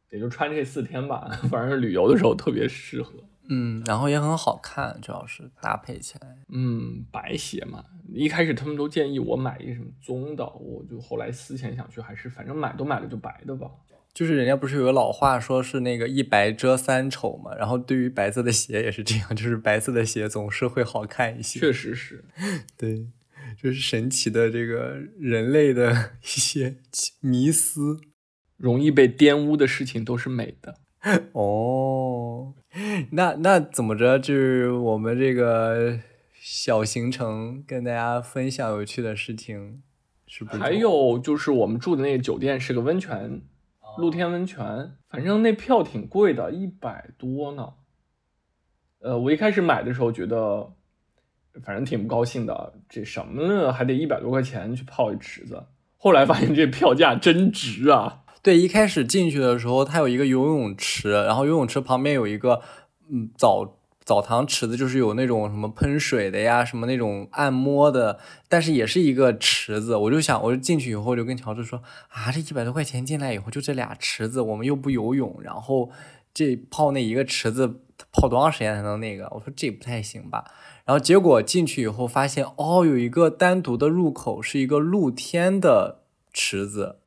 [0.10, 3.14] 也就穿这四天吧， 反正旅游的时候特别适合。
[3.50, 6.38] 嗯，然后也很好看，主要是搭配起来。
[6.50, 13.72] 嗯，白鞋嘛，一开始他们都建议我买一什么棕的，我就后来思前想去，还是反正买都买了就白的吧。
[14.18, 21.60] 就是人家不是有个老话说是那个一白遮三丑嘛，然后对于白色的鞋也是这样，就是白色的鞋总是会好看一些。
[21.60, 22.26] 确实是，
[22.76, 23.06] 对，
[23.62, 26.78] 就是神奇的这个人类的一些
[27.22, 28.00] 迷思，
[28.58, 30.80] 容易被玷污的事情都是美的。
[31.34, 32.56] 哦。
[33.12, 34.18] 那那怎么着？
[34.18, 36.00] 就是我们这个
[36.42, 39.84] 小行程跟大家分享有趣的事情，
[40.26, 40.58] 是不是？
[40.58, 43.44] 还有就是我们住的那个酒店是个温泉，
[43.98, 47.74] 露天温泉，反正那票挺贵的，一百多呢。
[49.00, 50.74] 呃，我一开始买的时候觉得，
[51.64, 53.72] 反正挺不高兴的，这什么呢？
[53.72, 55.66] 还得一百多块钱去泡一池子。
[55.98, 58.24] 后来发现这票价真值啊！
[58.44, 62.62] 对，一开始进去的时候，它有一个游泳池，然后游泳池旁边有一个
[63.10, 63.77] 嗯澡
[64.08, 68.18] 澡堂池子，就是有那种什么喷水的呀，什么那种按摩的，
[68.48, 69.98] 但是也是一个池子。
[69.98, 75.92] 我就想，我就进去以后就跟乔治说啊，这一百多块钱进来以后就这俩池子，我们又不游泳，然后
[76.34, 77.82] 这泡那一个池子
[78.14, 79.26] 泡多长时间才能那个？
[79.36, 80.46] 我说这不太行吧。
[80.86, 87.00] 然后结果进去以后发现，哦，有一个单独的入口，是一个露天的池子。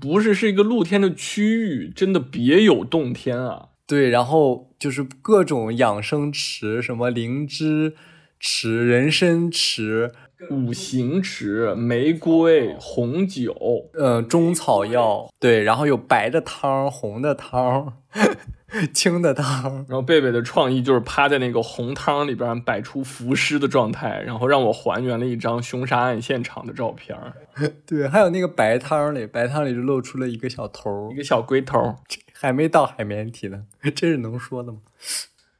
[0.00, 3.68] 不是，是一个露天的区域，真的别有洞天啊！
[3.88, 7.94] 对，然后就是各种养生池，什么灵芝
[8.38, 10.12] 池、人参池、
[10.50, 13.56] 五行池、玫瑰、红酒，
[13.94, 17.94] 呃，中草药，对，然后有白的汤、红的汤。
[18.92, 27.16] 青的汤，然后贝贝的创意就是趴在那个红汤里边摆出浮尸的状态，然后让我还原了一张凶杀案现场的照片。
[27.88, 31.96] 对，还有那个白汤里，白汤里就露出了一个小头，一个小龟头，
[32.40, 34.78] 还没到海绵体呢，这是能说的吗？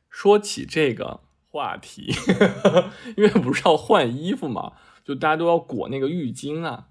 [0.09, 2.14] 说起这个话题，
[3.19, 6.87] 因为不是要换衣服嘛，就大家都要裹那个浴巾啊，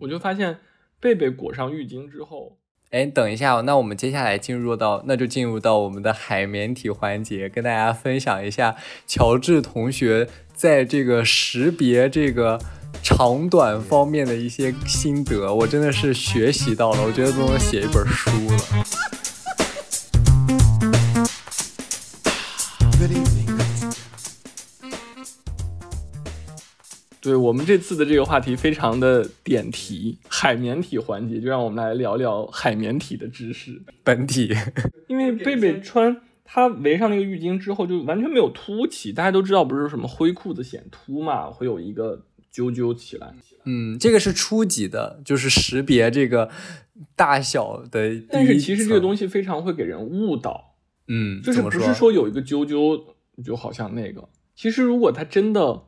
[0.00, 0.60] 我就发现
[0.98, 2.56] 贝贝裹上浴巾之后。
[2.90, 12.58] 哎，等一下，那我们接下来进入到，那就进入到我们的海绵体环节，跟大家分享一下乔治同学在这个识别这个
[13.02, 18.58] 长短方面的一些心得，我真的是学习到了，我觉得都能写一本书了。
[27.20, 33.82] 对我们这次的这个话题非常的点题，海绵体环节就让我们来聊聊海绵体的知识。
[34.02, 34.54] 本体，
[35.08, 43.34] 因为贝贝穿他围上那个浴巾之后就完全没有凸起，大家都知道不是什么灰裤子显凸嘛，会有一个揪揪起来。
[43.64, 46.50] 嗯，这个是初级的，就是识别这个
[47.14, 48.22] 大小的。
[48.30, 50.76] 但是其实这个东西非常会给人误导。
[51.06, 53.02] 嗯，就是不是说有一个啾啾
[53.44, 55.84] 就好像那个，其实如果它真的。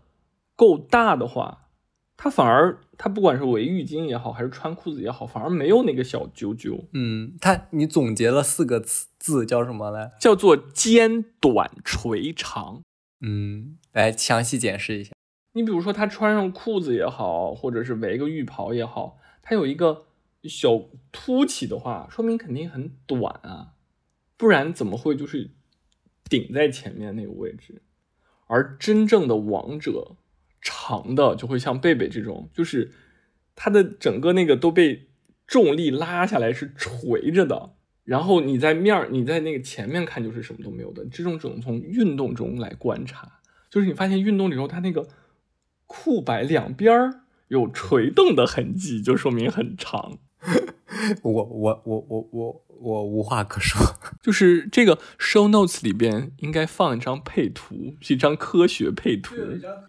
[0.57, 1.71] 够大的话，
[2.19, 6.85] 它反而它不管是围浴巾也好，还是穿裤子也好，反而没有那个小啾啾。
[6.93, 10.13] 嗯，它你总结了四个词字叫什么来？
[10.21, 12.83] 叫做肩短垂长。
[13.23, 15.13] 嗯，来详细解释一下。
[15.53, 20.07] 你比如说，他穿上裤子也好，或者是围个浴袍也好，它有一个
[20.45, 20.81] 小
[21.13, 23.75] 凸起的话，说明肯定很短啊，
[24.37, 25.51] 不然怎么会就是
[26.29, 27.83] 顶在前面那个位置？
[28.47, 30.17] 而真正的王者。
[30.63, 32.93] 长的就会像贝贝这种，就是
[33.55, 35.09] 它的整个那个都被
[35.47, 37.77] 重力拉下来，是垂着的。
[38.05, 41.03] 然后你在面儿，你在那个前面看就是什么都没有的。
[41.07, 45.09] 这种只能从运动中来观察，就是你发现运动里头它那个
[45.93, 50.19] 裤摆两边儿有垂动的痕迹，就说明很长。
[51.23, 52.63] 我我我我我。
[52.83, 53.79] 我无话可说，
[54.23, 59.35] 就是这个 show notes 里边应该放一张配图，是一张科学配图。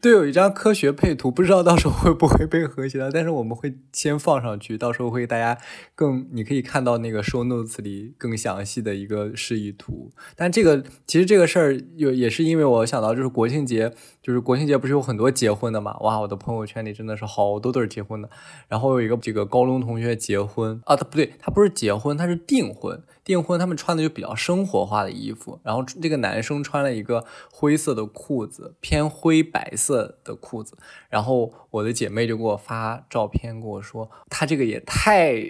[0.02, 5.58] 对，有一张科学配图，不知道到时候会不会被和谐到，但是我们会先放上去，到时候会大家
[5.96, 10.12] 更，你可以看到那个 show notes 里更详细的一个示意图。
[10.36, 15.98] 但这个其实这个事儿有也是因为我想到，就是国庆节，就是国庆节不是有很多结婚的嘛？
[16.02, 18.30] 哇，我的朋友圈里真的是好多对结婚的。
[18.68, 22.70] 然后有一个这个高中同学结婚啊，他不对，他不是结婚，他是订。
[22.74, 30.76] 婚婚订婚，他们穿的就比较生活化的衣服，然后这个男生穿了一个灰色的裤子，偏灰白色的裤子，
[31.10, 35.44] 然后我的姐妹就给我发照片，跟我说他这个也太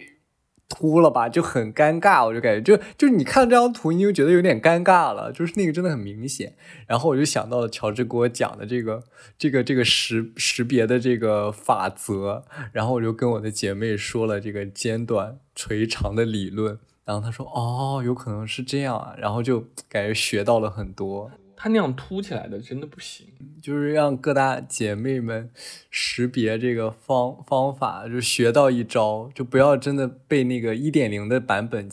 [0.67, 6.55] 秃了吧，就很尴尬，我就感觉就就是你看这张图，你就觉得有点尴尬了，就是那个真的很明显，
[6.87, 9.03] 然后我就想到了乔治给我讲的这个
[9.37, 16.79] 这个这个识识别的这个法则，然后我就跟我的姐妹说了这个尖短垂长的理论。
[17.03, 21.31] 然后他说：“哦，有可能是这样啊。”然后就感觉学到了很多。
[21.63, 23.27] 他那样凸起来的真的不行，
[23.61, 25.51] 就是让各大姐妹们
[25.91, 31.87] 识别这个方方法，就学到一招，就不要真的被那个一点零的版本，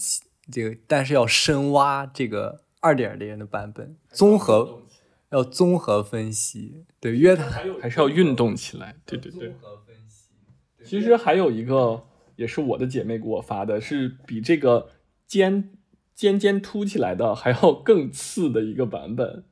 [0.51, 4.81] 这个但是要深挖这个二点零的版本，综合
[5.31, 6.85] 要综合分析。
[6.99, 7.45] 对，约他
[7.79, 8.97] 还是要运动起来。
[9.05, 9.55] 对对对。
[10.83, 12.05] 其实还有一个，
[12.37, 14.89] 也是我的姐妹给我发的，是比这个。
[15.29, 15.71] 尖
[16.15, 19.45] 尖尖凸起来的，还要更次的一个版本，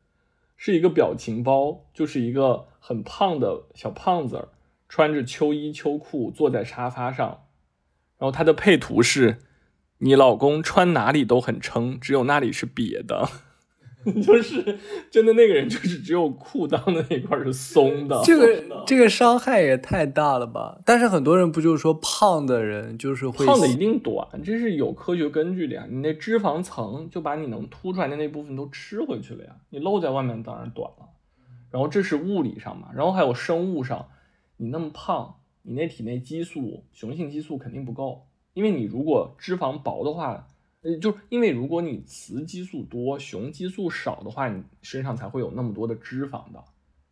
[0.56, 4.48] 是一个表情包，就是一个很胖的小胖子，
[4.88, 7.44] 穿着秋衣秋裤坐在沙发上，
[8.18, 9.38] 然后他的配图是：
[9.98, 13.28] 你老公穿哪里都很撑，只有那里是瘪的。
[14.22, 14.78] 就是
[15.10, 18.22] 真的那个人就是只有裤裆的那块是松的。
[18.24, 20.80] 这个 这个伤害也太大了吧？
[20.84, 25.86] 但是很多人不就是说胖的人就是会胖的一定短，这是有科学根据的呀。
[25.90, 31.08] 你那脂肪层就把你能凸出来的那部分都吃回去了呀，你露在外面当然短了。
[31.70, 34.06] 然后这是物理上嘛，然后还有生物上，
[34.58, 40.48] 你那么胖，你那体内激素雄性激素肯定不够，因为你如果脂肪薄的话。
[40.86, 46.62] 呃，就是因为如果你雌激素多，雄激素少的话，你身上才会有那么多的脂肪的。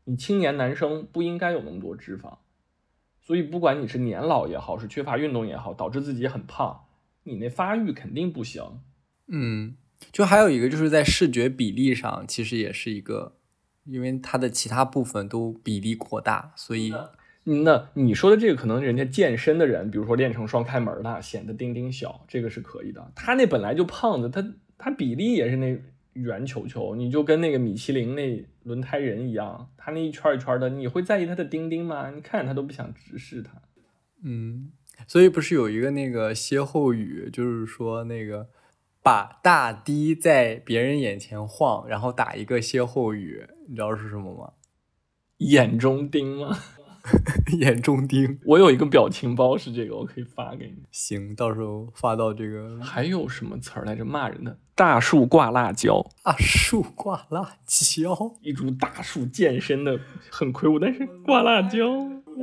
[0.04, 2.36] 你青年男生不应该有那么多脂肪，
[3.20, 6.84] 所以不管你是年老也好，是缺乏运动也好，导致自己很胖，
[7.24, 8.62] 你那发育肯定不行。
[9.26, 9.74] 嗯，
[10.12, 13.38] 就还有一个就是在视觉比例上，其实也是一个，
[13.86, 16.92] 因为它的其他部分都比例扩大，所以。
[17.44, 23.12] 那你说的这个可能人家健身的人，比如说练成双开门的，显得丁丁小，这个是可以的。
[23.14, 24.42] 他那本来就胖子，他
[24.78, 25.78] 他比例也是那
[26.14, 32.10] 圆球球，你就跟那个米其林那轮胎人一样，他那一圈一圈的，你会在意他的丁丁吗？
[32.10, 33.60] 你看着他都不想直视他。
[34.22, 34.70] 嗯，
[35.06, 38.48] 所以不是有一个那个歇后语，就是说那个
[39.02, 44.52] 把大滴在别人眼前晃，然后打一个歇后语，你知道是什么吗？
[45.38, 46.56] 眼中钉吗？
[47.58, 50.82] 眼中钉，我有一个表情包是这个，我可以发给你。
[50.90, 52.80] 行，到时候发到这个。
[52.82, 54.04] 还有什么词儿来着？
[54.04, 60.00] 骂人的大树挂辣椒，大树挂辣椒，一株大树健身的
[60.30, 61.86] 很魁梧，但是挂辣椒，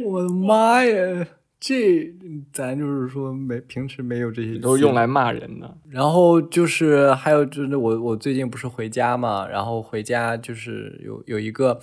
[0.05, 1.27] 我的妈呀！
[1.59, 2.11] 这
[2.53, 5.77] 咱就是说没平时没有这些，都是用来骂人的。
[5.89, 11.79] 然后就是还有就是我我最近不是回家嘛，然后回家就是有有一个。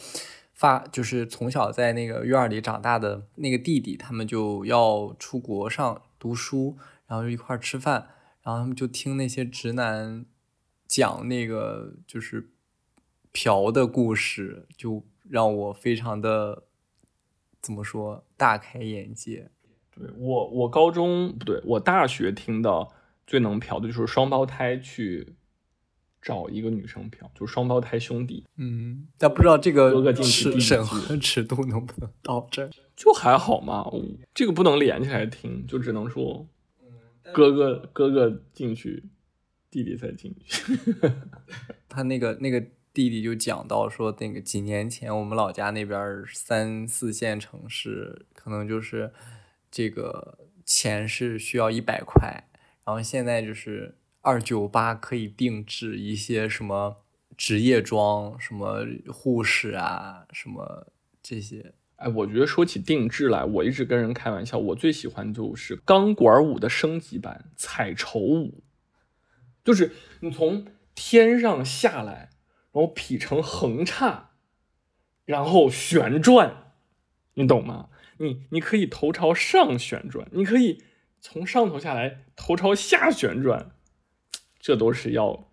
[0.58, 8.08] 发就是从小在那个院里长大的那个弟弟，他们就要出国上读书，然后就一块吃饭，
[8.42, 10.26] 然后他们就听那些直男
[10.88, 12.50] 讲那个就是
[13.32, 16.64] 嫖的故事，就让我非常的
[17.62, 19.52] 怎么说大开眼界。
[19.92, 22.92] 对我，我高中不对，我大学听到
[23.24, 25.36] 最能嫖的就是双胞胎去。
[26.20, 28.44] 找一个女生嫖，就双胞胎兄弟。
[28.56, 32.68] 嗯，但不知道这个哥哥进去审核尺度能不能到这？
[32.96, 33.88] 就还好嘛，
[34.34, 36.46] 这个不能连起来听，就只能说，
[37.32, 39.04] 哥哥哥哥进去，
[39.70, 40.76] 弟弟才进去。
[41.88, 42.60] 他那个那个
[42.92, 49.12] 弟弟就讲到说，那个几年前我们老家那边三四线城市，可能就是
[49.70, 52.48] 这个钱是需要一百块，
[52.84, 53.94] 然后现在就是。
[54.20, 56.98] 二九八可以定制一些什么
[57.36, 60.92] 职业装，什么护士啊，什么
[61.22, 61.74] 这些。
[61.96, 68.62] 哎，我觉得说起定制来，我一直跟人开玩笑，我最喜欢就是钢管舞的升级版——彩绸舞，
[69.64, 72.30] 就是你从天上下来，
[72.72, 74.30] 然后劈成横叉，
[75.24, 76.72] 然后旋转，
[77.34, 77.88] 你懂吗？
[78.18, 80.82] 你你可以头朝上旋转，你可以
[81.20, 83.72] 从上头下来，头朝下旋转。
[84.58, 85.48] 这都是要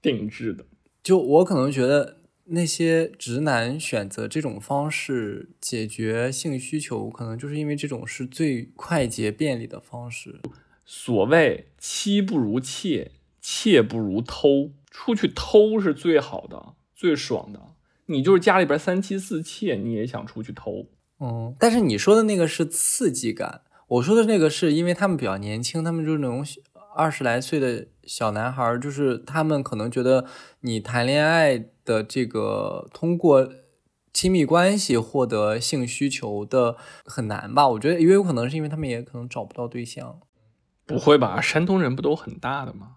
[0.00, 0.64] 定制的。
[1.02, 10.40] 就我可能觉得那些直男选择这种方式解决性需求，可能就是因为这种是最快捷便利的方式。
[10.84, 17.74] 所谓妻不如妾，妾不如偷，出去偷是最好的、最爽的。
[18.06, 20.86] 你就是家里边三妻四妾，你也想出去偷。
[21.18, 26.44] 嗯，但是你说的那个是刺激感，我说的那个是因为他们比较年轻，他们就是那种。
[26.96, 30.26] 二十来岁的小男孩，就是他们可能觉得
[30.60, 33.52] 你谈恋爱的这个通过
[34.12, 37.68] 亲密关系获得性需求的很难吧？
[37.68, 40.20] 我觉得也有可能是因为他们也可能找不到对象。
[40.86, 41.38] 不会吧？
[41.40, 42.96] 山东人不都很大的吗？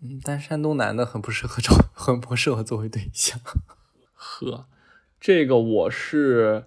[0.00, 3.40] 嗯，但山东男的很不适合找， 很不适合作为对象。
[4.14, 4.68] 呵，
[5.18, 6.66] 这个我是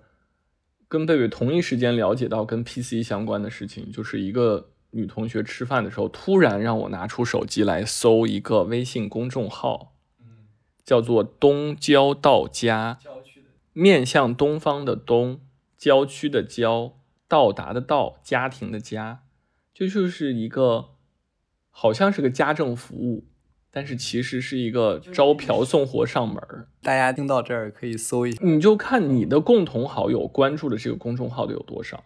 [0.89, 4.71] 跟贝贝同一时间了解到跟 PC 相关的事情，就是一个。
[4.93, 9.95] 女同学吃饭的时候，突然让我拿出手机来搜一个微信公众号，
[10.85, 12.99] 叫做“东郊到家”，
[13.73, 15.41] 面向东方的东，
[15.77, 16.93] 郊区的郊，
[17.27, 19.23] 到达的到，家庭的家，
[19.73, 20.89] 就就是一个，
[21.71, 23.25] 好像是个家政服务，
[23.71, 26.37] 但是其实是一个招嫖送活上门。
[26.83, 32.03] 大家听到这儿可以搜一下，你就看你的共同好友关注的这个公众号的有多少。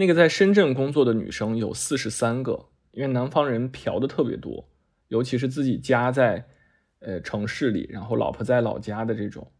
[0.00, 4.66] 那个在深圳工作的女生有四十三个，因为南方人嫖的特别多，
[5.08, 6.46] 尤其是自己家在
[7.00, 9.52] 呃城市里，然后老婆在老家的这种，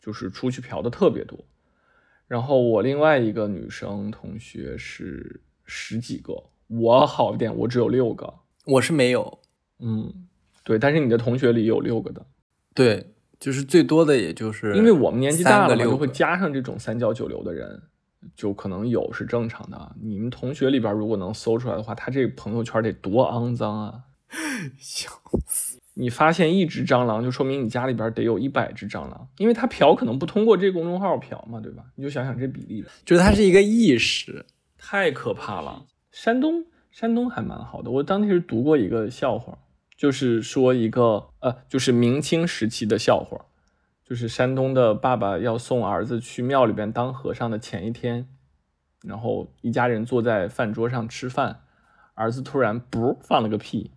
[0.00, 1.38] 就是出去嫖的特别多。
[2.26, 6.34] 然后我另外一个女生同学是十几个，
[6.66, 8.34] 我好一点，我只有六个，
[8.64, 9.38] 我是没有，
[9.78, 10.26] 嗯，
[10.64, 12.26] 对，但是你的同学里有六个的，
[12.74, 17.80] 对，就是最多的也就是因为我们年纪大了嘛，就会加上这种三教九流的人，
[18.34, 19.96] 就可能有是正常的。
[20.00, 24.00] 你们同学里边如果能搜出来的话，他这个朋友圈得多肮脏啊！
[24.78, 25.10] 笑
[25.46, 31.84] 死你发现一只蟑螂，就说明你家里边得有一百只蟑螂，因为它嫖可能不通过这公众号嫖嘛，对吧？
[31.94, 34.44] 你就想想这比例吧，就是它是一个意识，
[34.76, 35.86] 太可怕了。
[36.10, 37.90] 山东，山东还蛮好的。
[37.90, 39.58] 我当时读过一个笑话，
[39.96, 43.46] 就是说一个呃，就是明清时期的笑话，
[44.14, 48.28] 就是山东的爸爸要送儿子去庙里边当和尚的前一天，
[49.02, 51.62] 然后一家人坐在饭桌上吃饭，
[52.14, 53.90] 儿子突然不放了个屁，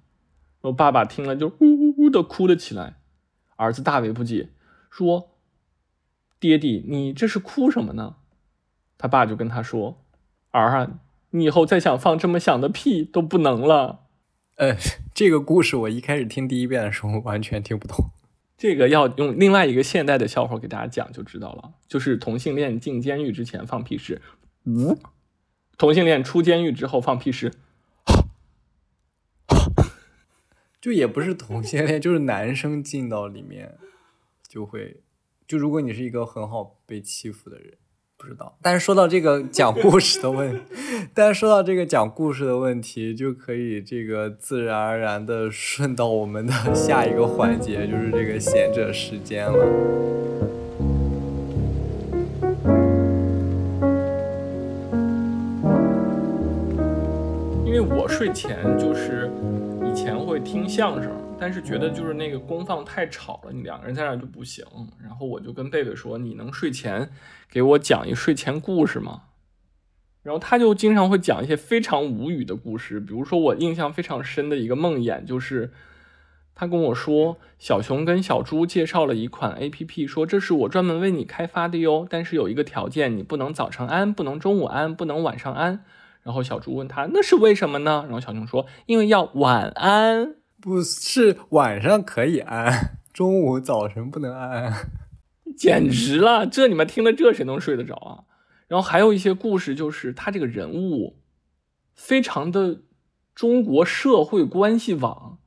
[0.59, 2.95] 然后爸爸听了就呜呜呜的哭了起来，
[3.57, 4.49] 儿子大为不解，
[4.89, 5.37] 说
[6.41, 8.15] ：“爹地，你这是哭什么呢？”
[8.97, 10.03] 他爸就跟他说
[10.49, 10.99] ：“儿啊，
[11.29, 14.07] 你以后再想放这么响的屁都不能了。
[14.55, 14.75] 呃，
[15.13, 18.09] 这个故事我一开始听第一遍的时候完全听不懂。
[18.57, 24.19] 这个要用另外一个现代的笑话给大家讲就知道了，就是同性恋进监狱之前放屁是
[24.65, 24.97] 呜，
[25.77, 27.53] 同性恋出监狱之后放屁是
[30.81, 33.77] 就也不是同性恋，就是男生进到里面
[34.47, 35.03] 就会，
[35.47, 37.77] 就如果你是一个很好被欺负的人，
[38.17, 38.57] 不知道。
[38.61, 40.59] 但是说到这个讲故事的问，
[41.13, 49.65] 但是说到这个讲故事的问题，就可以这个自然而然的顺到我们的下一个环节，就是这个贤者时间了。
[57.65, 59.29] 因为我睡前就是
[59.85, 64.65] 以前会听相声，但是觉得就是那个功放太吵了，你两个人在那儿就不行。
[65.01, 67.11] 然后我就跟贝贝说：“你能睡前
[67.49, 69.23] 给我讲一睡前故事吗？”
[70.23, 75.71] 然后他就经常会讲一些非常无语的故事，比如说我印象非常深的一个梦魇，就是
[76.53, 85.85] 他跟我说，小熊跟小猪介绍了一款 A P P，说这是我专门为你开发的哟，但是有一个条件，你不能早上安，不能中午安，不能晚上安。
[86.23, 88.01] 然后小猪问他那是为什么呢？
[88.05, 90.35] 然后小熊说因为要晚安。
[90.67, 94.73] 不是晚上可以安，中午早晨不能安。
[95.55, 96.45] 简直了！
[96.45, 98.27] 这你们听了这谁能睡得着啊？
[98.67, 101.21] 然后还有一些故事，就是他这个人物
[101.95, 102.81] 非常的
[103.33, 105.39] 中国社会关系网，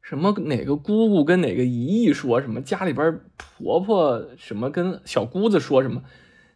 [0.00, 6.04] 什么哪个姑姑跟哪个姨姨说什么，家里边婆婆什么跟小姑子说什么，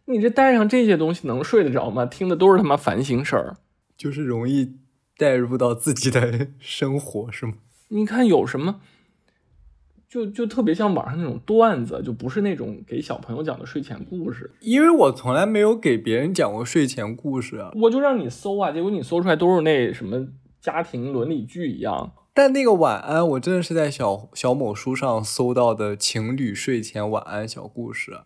[0.05, 2.05] 你这带上这些东西能睡得着吗？
[2.05, 3.57] 听的都是他妈烦心事儿。
[3.97, 4.77] 就是容易
[5.17, 7.55] 带入到自己的生活，是吗？
[7.95, 8.81] 你看有什么，
[10.09, 14.51] 就就特别像网上那种段子，就不是那种给小朋友讲的睡前故事。
[14.59, 17.71] 因为我从来没有给别人讲过睡前故事啊。
[17.81, 20.27] 我就让你搜啊，结果你搜出来都是那什么
[20.59, 22.11] 家庭伦理剧一样。
[22.33, 28.25] 但那个晚安，我真的是在小小某书上搜到的情侣睡前晚安小故事啊，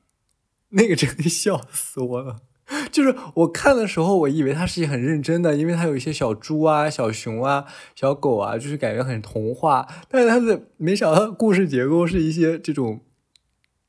[0.69, 2.37] 那个真的笑死我了。
[2.91, 7.65] 就是我看的时候，我以为它是很认真的，因为它有一些小猪啊、小熊啊、
[7.95, 9.87] 小狗啊，就是感觉很童话。
[10.09, 13.01] 但是它的没想到故事结构是一些这种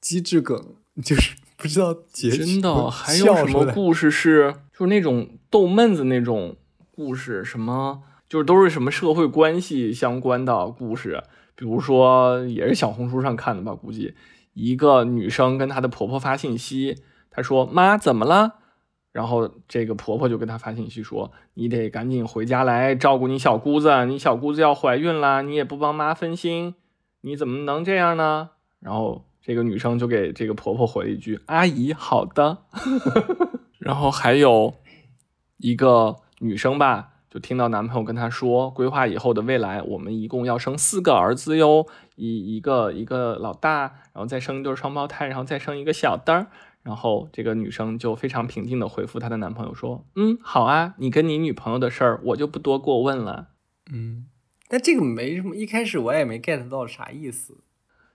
[0.01, 2.45] 机智梗，就是不知道结局。
[2.45, 6.57] 真的还有什么故事是就是那种逗闷子那种
[6.91, 7.45] 故事？
[7.45, 11.23] 什么就是都是什么社会关系相关的故事？
[11.55, 13.75] 比如说也是小红书上看的吧？
[13.75, 14.15] 估计
[14.55, 16.97] 一个女生跟她的婆婆发信息，
[17.31, 18.55] 她说：“妈，怎么了？”
[19.13, 26.75] 然后这个婆婆就跟她发信息说：“你得赶紧回家来照顾你小姑子，你小姑子要怀孕啦，你也不帮妈分心，
[27.23, 32.59] 你怎么能这样呢？”然后这个女生就给这个婆婆回了一句：“阿姨，好的。
[33.79, 34.75] ”然后还有
[35.57, 43.81] 一个女生吧，就听到男朋友跟她说，规划以后的未来，我们一共要生四个儿子哟，一一个一个老大，
[44.13, 46.47] 然后再生一对双胞胎，然后再生一个小的儿。
[46.83, 53.49] 然后这个女生就非常平静的回复她的男朋友说：“嗯，好啊，你跟你女朋友的事儿我就不多过问了。”
[53.93, 54.27] 嗯，
[54.69, 57.59] 但这个没什么，一开始我也没 get 到啥意思。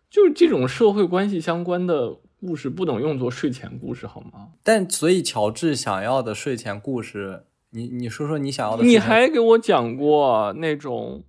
[0.09, 4.49] 就是这种社会关系相关的故事不能用作睡前故事好吗？
[4.63, 8.83] 但所以乔治想要的睡前故事，你你说说你想要的。
[8.83, 11.25] 你还给我讲过那种，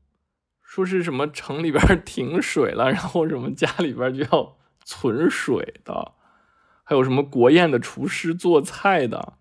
[0.63, 6.13] 说是什么城里边停水了，然后什么家里边就要存水的。
[6.89, 9.33] 还有什么国宴的厨师做菜的，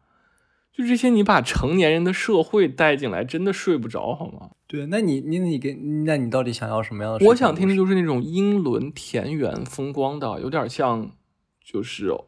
[0.73, 4.49] 就这些，你把成年人的社会带进来，真的睡不着好吗？
[4.65, 5.75] 对，那你你你给，
[6.05, 7.25] 那你到底想要什么样的？
[7.27, 11.11] 我想听的就是那种英伦田园风光的，有点像
[11.63, 12.09] 就是《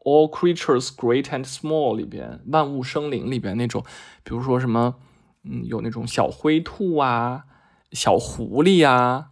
[0.00, 3.82] All Creatures Great and Small》里边万物生灵里边那种，
[4.22, 4.96] 比如说什么，
[5.44, 7.44] 嗯，有那种小灰兔啊、
[7.92, 9.26] 小狐狸呀、啊。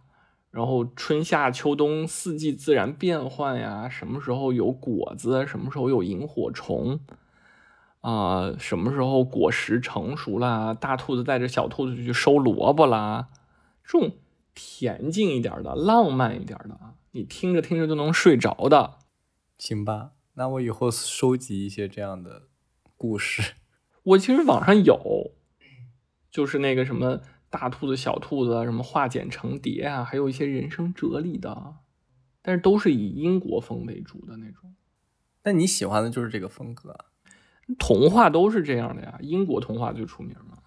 [0.57, 6.99] 然后春夏秋冬四季自然变换呀，什么时候有果子，什么时候有萤火虫，
[8.01, 13.27] 啊，什么时候果实成熟啦，大兔子带着小兔子去收萝卜啦，
[13.85, 14.13] 这种
[14.55, 18.95] 恬静一点的、浪漫一点的啊，你听着听着就能睡着的。
[19.59, 22.47] 行吧，那我以后收集一些这样的
[22.97, 23.53] 故事。
[24.01, 25.33] 我其实网上有，
[26.31, 27.21] 就是那个什么。
[27.49, 31.75] 大兔子、小兔子，什么化茧成蝶啊，还有一些人生哲理的，
[32.41, 34.75] 但是都是以英国风为主的那种。
[35.43, 36.97] 那你喜欢的就是这个风格？
[37.79, 40.57] 童话都是这样的呀，英国童话最出名嘛。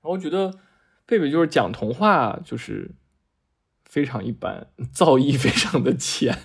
[0.00, 0.58] 然后我觉得
[1.04, 2.94] 贝贝就是讲童话，就是
[3.84, 6.38] 非常一般，造诣非常的浅，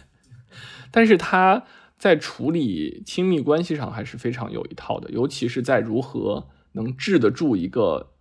[0.89, 1.65] 但是他
[1.99, 8.12] 在处理亲密关系上还是非常有一套的，尤其是在如何能治得住一个。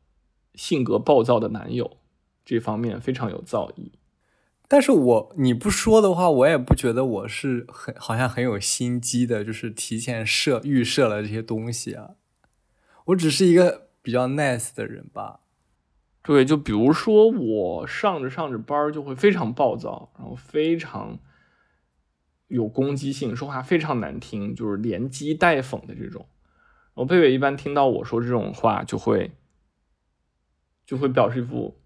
[0.54, 1.98] 性格暴躁的男友，
[2.44, 3.92] 这方面非常有造诣。
[4.68, 12.12] 但是我你不说的话，我也不觉得我是很好像很有心机的，就是提前设预设了这些东西啊。
[13.06, 15.40] 我只是一个比较 nice 的人吧。
[16.22, 21.18] 对，就比如说我上着上着班就会非常暴躁，然后非常
[22.48, 26.26] 有攻击性，说话非常难听，就是连击带讽的这种。
[26.94, 29.32] 我贝贝一般听到我说这种话就会。
[30.92, 31.78] 就会表示一副，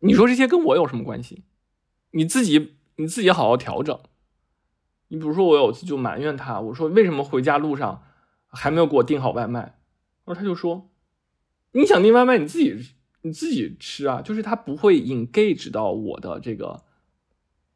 [0.00, 1.44] 你说这些跟我有什么关系？
[2.10, 3.98] 你自己你自己好好调整。
[5.08, 8.02] 你比如说，我有次就埋怨他，我说为什么回家路上
[8.48, 9.60] 还没有给我订好外卖？
[9.60, 10.90] 然后他就说，
[11.72, 14.20] 你想订外卖你自己你自己吃啊。
[14.20, 16.84] 就是他不会 engage 到我的这个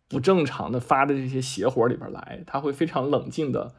[0.09, 3.74] 不正常的发的这些邪火里边来，他会非常冷静的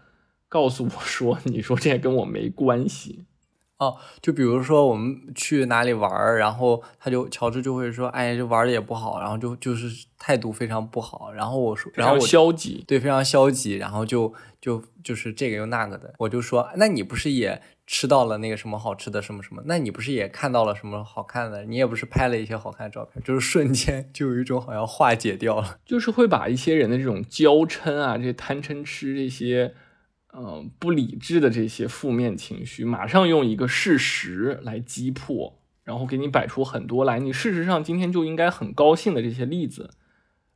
[0.49, 3.25] 告诉我说， 你说这些跟我没关系。
[3.77, 19.61] 哦，就比如说我们去哪里玩儿，然后他就乔治就会说，哎，这玩的也不好，然后就就是态度非常不好，然后我说，然后消极，对，非常消极，然后就就就是这个又那个的，我就说，那你不是也吃到了那个什么好吃的什么什么？
[19.65, 21.65] 那你不是也看到了什么好看的？
[21.65, 23.21] 你也不是拍了一些好看的照片？
[23.25, 29.73] 就是瞬间就有一种好像化解掉了，就是会把一些人的这种娇嗔啊，这些贪嗔痴这些。
[30.37, 39.91] 嗯，不理智的这些负面情绪，马上用一个事实来击破，然后给你摆出很多来，你事实上今天就应该很高兴的这些例子，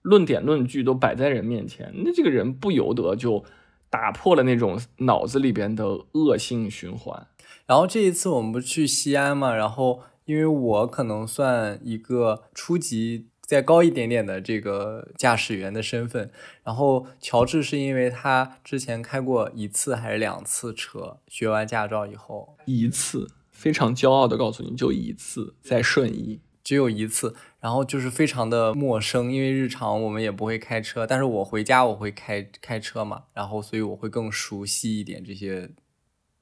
[0.02, 3.46] 论点论据都摆在人面前，那这个人不由得就
[3.90, 7.28] 打破了那种脑子里边的恶性循环。
[7.66, 13.29] 然后这一次我们不去西安嘛，然后因为我可能算一个初级。
[13.50, 16.30] 再高一点点的这个驾驶员的身份，
[16.64, 22.56] 然后乔治是因为他之前开过一次还是两次车，学完驾照以后。
[22.66, 35.72] 一次，非常骄傲的告诉你就一次，在顺义只有一次，然后就是非常的陌生，因为日常我们也不会开车，但是我回家我会开开车嘛，然后所以我会更熟悉一点这些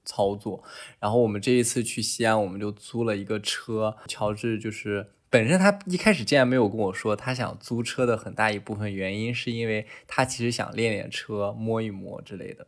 [0.04, 0.62] 操作，
[1.00, 5.12] 然后我们这一次去西安，我们就租了一个车，乔治就是。
[5.30, 12.66] 本身他一开始竟然没有跟我说他想租车的很大一部分原因，是因为他其实想练练车、摸一摸之类的。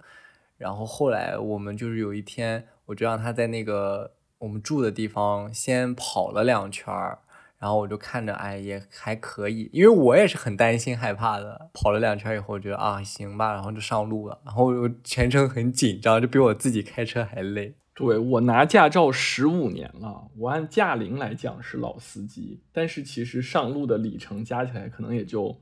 [0.58, 7.20] 然后后来我们就是有一天，我就让他在那个我们住的地方先跑了两圈儿，
[7.60, 11.70] 然后我就看着，哎，也还可以，因为我也是很担心害怕的。
[11.74, 14.38] 跑了两圈以后，我觉得啊，行吧，然后就上路了。
[14.44, 17.74] 然后我全程很紧张，就比我自己开车还累。
[18.00, 25.60] 对我拿驾照十五年了，我按驾龄来讲是老司机，但是其实上路的里程加起来可能也就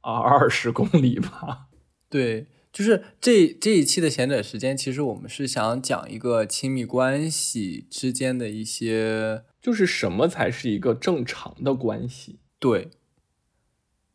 [0.00, 1.66] 啊二十公里吧。
[2.08, 12.38] 对，就是这这一期的闲者时间，其实我们是想讲一个亲密关系之间的一些，就是什么才是一个正常的关系。
[12.58, 12.92] 对，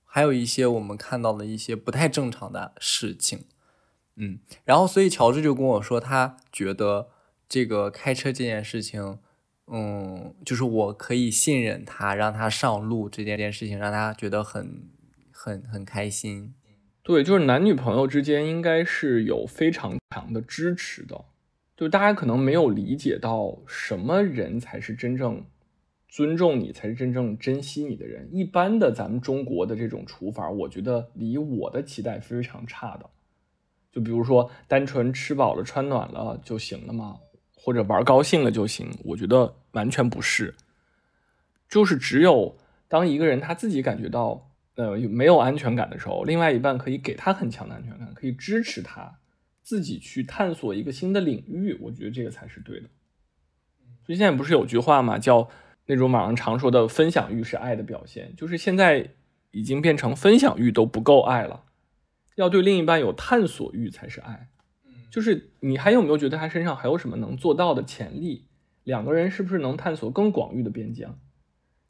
[0.03, 3.45] 还有一些我们看到的一些不太正常的事情。
[4.15, 7.12] 嗯，然后所以乔治就跟我说，他觉得。
[7.53, 9.19] 这个开车这件事情，
[9.67, 14.89] 嗯，就是我可以信任他，让他上路这件件事情，让他觉得很
[15.29, 16.55] 很很开心。
[17.03, 21.25] 对，就是男女朋友之间应该是有非常强的支持的。
[21.77, 25.45] 就大家可能没有理解到什么人才是真正
[26.09, 28.27] 尊重你，才是真正珍惜你的人。
[28.31, 33.07] 一般的咱们中国的这种处法，我觉得离我的期待非常差的。
[33.91, 37.19] 就比如说，单纯吃饱了穿暖了就行了吗？
[37.63, 40.53] 或者玩高兴了就行，我觉得完全不是，
[41.69, 42.57] 就是只有
[42.89, 49.17] 当一个人他自己感觉到呃没有安全感的时候，另外一半可以给他很强的安全感，可以支持他
[49.61, 52.89] 自己去探索一个新的领域，我觉得这个才是对的。
[54.05, 55.49] 所以现在不是有句话嘛，叫
[55.85, 59.11] 那种网上常说的分享欲是爱的表现，就是现在
[59.51, 61.63] 已经变成分享欲都不够爱了，
[62.35, 64.49] 要对另一半有探索欲才是爱。
[65.13, 68.47] 就是你还有没有觉得他身上还有什么能做到的潜力？
[68.83, 71.19] 两个人是不是能探索更广域的边疆？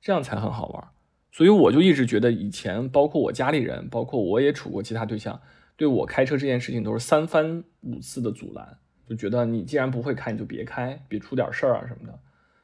[0.01, 0.89] 这样才很好玩。
[1.31, 5.39] 所以我就一直觉得，以前包括我家里人，包括我也处过其他对象，
[5.77, 12.19] 对我开车这件事情都是三番五次的阻拦，就觉得你既然不会开，你就别开，别出点事儿啊什么的。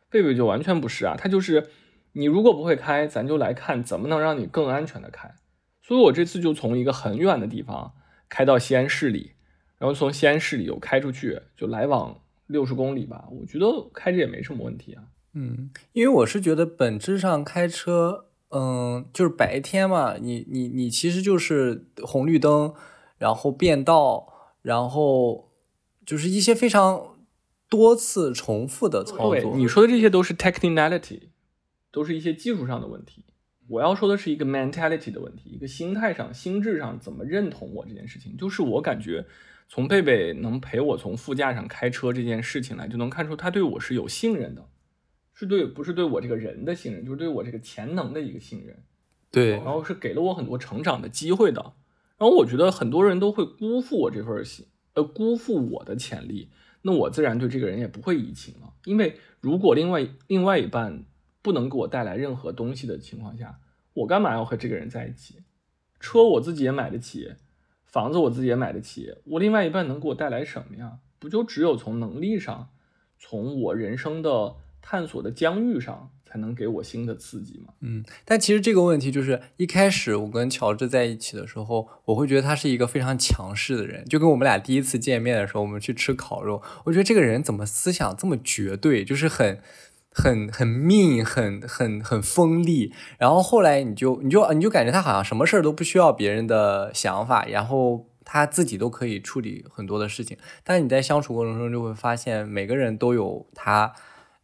[0.10, 1.70] 贝贝就完全不是啊，他就是
[2.12, 5.34] 你如果不会开，咱就来看怎么能让你更安全的开。
[5.82, 7.94] 所以我这次就从一个很远的地方
[8.28, 9.36] 开到西安市里，
[9.80, 13.28] 然后从西安市里又开出去，就来往六十公里吧。
[13.32, 15.04] 我觉得开着也没什么问题啊。
[15.34, 22.76] 嗯，因为我是觉得本质上开车，嗯，就是白天嘛，你你你其实就是红绿灯，
[23.18, 25.50] 然后变道，然后
[26.06, 27.16] 就是一些非常。
[27.72, 31.20] 多次重复的操作，你说的这些都是 technicality，
[31.92, 33.24] 都是一些技术上的问题。
[33.68, 38.36] 我要说的是一个 mentality 的问题，一个心态上、心智上怎么认同我这件事情。
[38.36, 39.24] 就是我感觉，
[39.72, 44.68] 从贝贝能陪我从副驾上开车这件事情来，就能看出他对我是有信任的，
[45.36, 48.76] 是对不是对我这个人的信任，就是对我这个潜能的一个信任。
[49.30, 51.74] 对，然后是给了我很多成长的机会的。
[52.18, 54.66] 然后我觉得很多人都会辜负我这份心，
[54.96, 56.50] 呃，辜负我的潜力。
[56.82, 61.06] 那我自然对这个人也不会移情了，因为如果另外另外一半
[61.44, 63.60] 不能给我带来任何东西的情况下，
[63.94, 65.44] 我干嘛要和这个人在一起？
[66.00, 67.36] 车我自己也买得起，
[67.92, 71.00] 房子我自己也买得起，我另外一半能给我带来什么呀？
[71.20, 72.70] 不就只有从能力上，
[73.18, 76.12] 从我人生的探索的疆域上。
[76.32, 77.74] 才能给我新的刺激吗？
[77.80, 89.60] 嗯，但其实这个问题就是一开始我跟乔治在一起的时候，我会觉得他是一个非常强势的人，就跟我们俩第一次见面的时候，我们去吃烤肉，我觉得这个人怎么思想这么绝对，就是很
[90.22, 92.94] 很很命，很很很锋利。
[93.18, 100.38] 然后后来你就你就你就感觉他好像什么事儿都不需要别人的想法，然后他自己都可以处理很多的事情。
[100.64, 103.94] 但你在相处过程中就会发现，每个人都有他。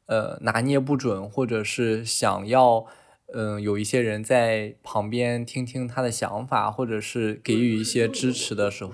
[0.08, 2.86] 呃，拿捏不准，或者是想要，
[3.34, 8.92] 嗯，有一些人在旁边听听他的想法，或者是给予一些支持的时候，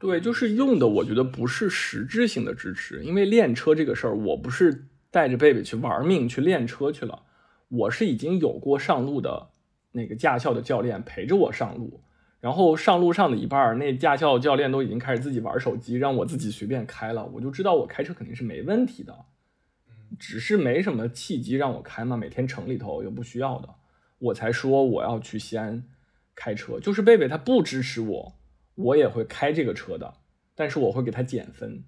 [0.00, 7.22] 对，就是用的，我觉得不是实质性的支持，因为练车这个事儿，我不是带着贝贝去玩命去练车去了，
[7.68, 9.50] 我是已经有过上路的
[9.92, 12.00] 那个驾校的教练陪着我上路，
[12.40, 19.16] 然后上路上的一半，那驾校教练都已经开始自己玩手机，让我自己随便开了，我就知道我开车肯定是没问题的。
[20.18, 23.68] 只是没什么契机让我开嘛，每天城里头又不需要的，
[24.18, 25.84] 我才说我要去西安
[26.34, 26.80] 开车。
[26.80, 28.34] 就是贝贝他不支持我，
[28.74, 30.14] 我也会开这个车的，
[30.56, 31.84] 但是我会给他减分。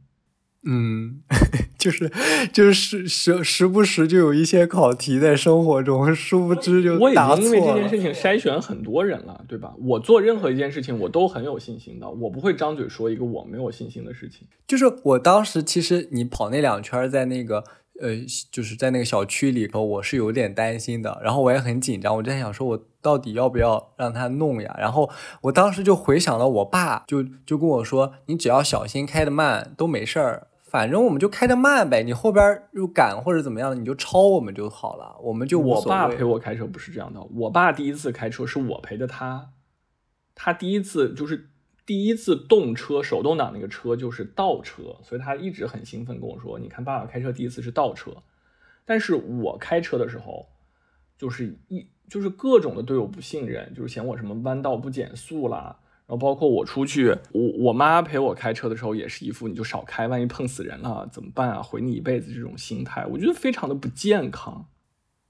[0.66, 1.22] 嗯，
[1.78, 2.10] 就是
[2.52, 9.72] 就是时时不时就有一些考题在生活中，殊不知就我已经因为这件事情筛选很多人了，对吧？
[9.78, 14.46] 我做任何一件事情我都很有信心的，我不会张嘴说一个我没有信心的事情。
[14.66, 17.64] 就是我当时其实你跑那两圈在那个。
[17.98, 18.10] 呃，
[18.52, 24.76] 就是在那个小区里头，我是有点担心的，然后我也很紧张，我就在想说，我到底要不要让他弄呀？
[24.78, 25.08] 然后
[25.40, 39.50] 我当时就回想了我爸，就就跟我说，你只要小心开的慢都没事儿，反正我们就开的慢呗，你后边又赶或者怎么样的，你就超我们就好了，我们就我爸陪我开车不是这样的，我爸第一次开车是我陪的他，
[40.34, 41.48] 他第一次就是。
[41.86, 48.10] 第一次动车手动挡那个车就是倒车，所以他一直很兴奋跟我说：“你看爸爸开车第一次是倒车。”
[48.84, 50.48] 但是我开车的时候，
[51.16, 61.61] 就是一就是各种的对我不信任，就是嫌我什么弯道不减速啦，然后包括我出去，我我妈陪我开车的时候也是一副你就少开，万一碰死人了怎么办啊？
[61.61, 64.68] 毁你一辈子这种心态，我觉得非常的不健康。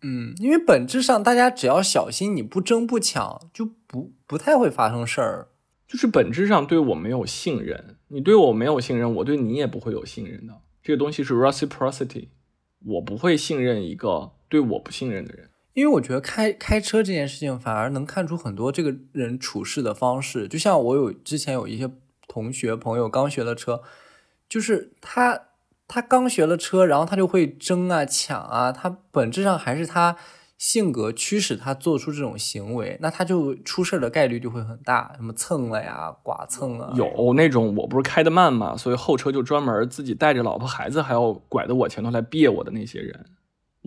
[0.02, 5.48] 嗯，因为本质上大家只要小心，你不争不抢，就不不太会发生事儿。
[5.88, 10.52] 就是本质上对我没有信任，你对我没有信任，我对你也不会有信任的。
[10.82, 12.28] 这个东西是 reciprocity，
[12.84, 15.48] 我不会信任一个对我不信任的人。
[15.76, 20.48] 因为我觉得开开车这件事情，反而能看出很多这个人处事的方式。
[20.48, 21.90] 就像我有之前有一些
[22.26, 23.82] 同学朋友刚学了车，
[24.48, 25.48] 就是他
[25.86, 30.16] 他刚学了车，然后他就会争啊抢啊，他本质上还是他。
[30.58, 36.90] 性格驱使他做出这种行为，那他就出事的概率就会很大，什么蹭了呀、剐蹭啊。
[36.94, 43.26] 有那种我不是开的慢嘛，所以后车就专门自己带着老婆孩子，还要拐到我前头来别我的那些人。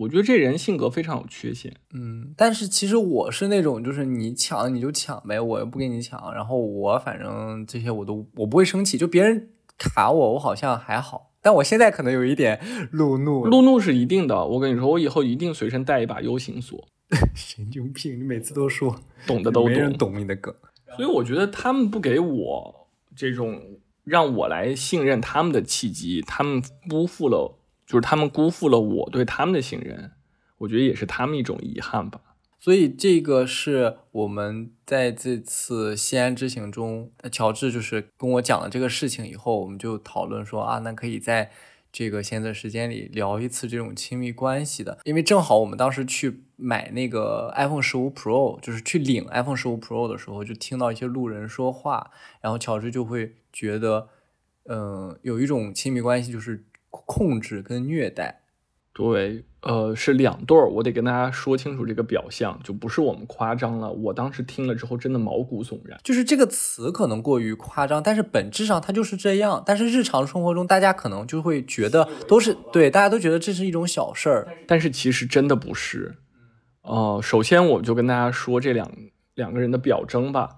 [0.00, 1.74] 我觉得这人性格非常有缺陷。
[1.92, 11.32] 嗯，但是其实我是那种，就是你抢你就抢呗，我又不跟你抢，然后我反正这些我都我不会生气，就别人卡我，我好像还好。
[11.42, 12.58] 但我现在可能有一点
[12.92, 13.44] 路怒。
[13.44, 16.88] 路怒是一定的，我跟你说，我以后一定随身带一把 U 型锁。
[17.34, 18.18] 神经病！
[18.18, 20.54] 你每次都说 懂的都 懂，没人懂你的梗。
[20.96, 23.60] 所以我觉得他们不给我这种
[24.04, 27.58] 让我来信任他们的契机，他们辜负了，
[27.90, 30.12] 就是他们辜负了我对他们的信任。
[30.58, 32.20] 我觉得也是他们一种遗憾吧。
[32.60, 41.50] 所以这个是我们在这次西安之行中，乔治就是跟我讲了这个事情以后，我们就讨论说啊，那可以在
[41.90, 54.08] 这个闲择时间里聊一次这种亲密关系的，因为正好我们当时去买那个 iPhone 十五 Pro，就是去领 iPhone 十五 Pro 的时候，就听到一些路人说话，然后乔治就会觉得，
[54.68, 58.42] 嗯，有一种亲密关系就是控制跟虐待。
[58.92, 63.90] 对，呃，是两对儿，我得跟大家说清楚这个表象，就不是我们夸张了。
[63.90, 65.98] 我当时听了之后，真的毛骨悚然。
[66.02, 69.62] 就是这个词可能过于夸张，但是本质上它就是这样。
[69.64, 76.16] 但是日常生活中，大家可能就会觉得都是对，大家都觉得这是一种小事儿，但是其实真的不是。
[76.82, 78.90] 呃，首先我就跟大家说这两
[79.34, 80.56] 两个人的表征吧。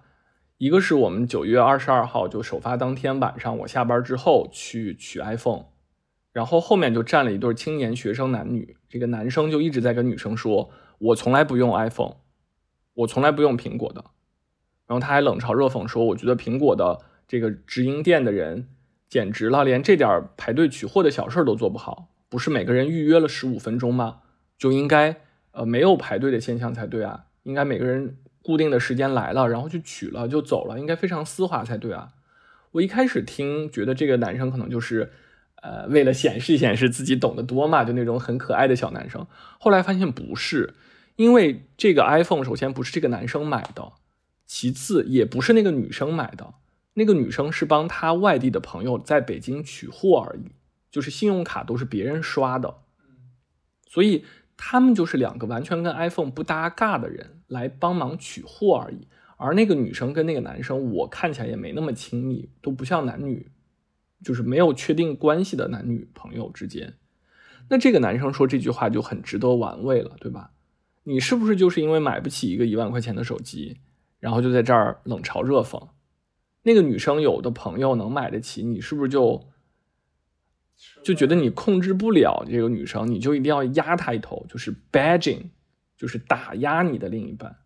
[0.57, 5.67] 一个是我们九月二十二号就首发当天晚上，我下班之后去取 iPhone。
[6.33, 12.15] 然后后面就站了一对青年学生男女，这个男生就一直在跟女生说：“我从来不用 iPhone，
[12.95, 14.03] 我从来不用苹果的。”
[14.89, 18.69] 然后他还冷嘲热讽说：“我觉得苹果的这个直营店的人
[19.11, 22.09] 简直了，连这点排队取货的小事都做不好。
[22.31, 24.21] 不是每个人预约了十五分钟吗？
[24.57, 25.21] 就应该
[25.51, 32.13] 呃没有排队的现象才对啊，应该每个人固定的时间来了，然后去取了就走了，应该非常丝滑才对啊。”
[32.73, 35.13] 我一开始听觉得这个男生可能就是。
[35.63, 39.25] 呃，为了显示显示自己懂得多嘛，就那种很可爱的小男生。
[39.61, 40.75] 后来发现不是，
[41.15, 43.93] 因为这个 iPhone 首先不是这个男生买的，
[44.45, 46.55] 其次也不是那个女生买的。
[46.95, 50.51] 那个女生是帮他外地的朋友在北京取货而已，
[50.91, 52.75] 就是信用卡都是别人刷的。
[53.89, 54.25] 所以
[54.57, 59.07] 他们就是两个完全跟 iPhone 不搭嘎的人来帮忙取货而已。
[59.37, 63.51] 而那个女生跟那个男生，我看起来也没那么亲密，都不像男女。
[64.23, 66.95] 就是没有确定关系的男女朋友之间，
[67.69, 70.53] 那这个男生说这句话就很值得玩味了，对吧？
[71.03, 73.79] 你是不是就是因为买不起一个一万块钱的手机，
[74.21, 75.89] 然后就在这儿冷嘲热讽？
[76.63, 79.49] 那个女生有的朋友能买得起，你是不是就
[81.03, 85.47] 就觉得你控制不了这个女生，你就一定要压她一头，就是 badging，
[85.97, 87.57] 就是打压你的另一半？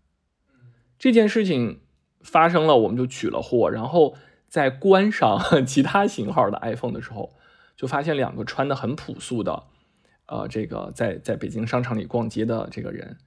[0.98, 1.80] 这件事情
[2.22, 4.14] 发生了，我们就取了货，然后。
[4.48, 7.34] 在观赏 其他型号的 iPhone 的时候，
[7.76, 9.64] 就发现两个穿的很朴素的，
[10.26, 13.18] 呃，这个在在北京商场里逛街的这个人，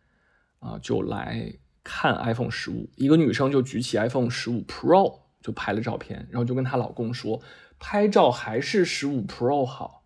[0.59, 1.53] 啊，就来
[1.84, 2.89] 看 iPhone 十五。
[2.95, 7.41] 一个女生就举起 iPhone 十五 Pro 就拍了照片，然后就跟她老公说，
[7.80, 10.03] 拍照还是十五 Pro 好，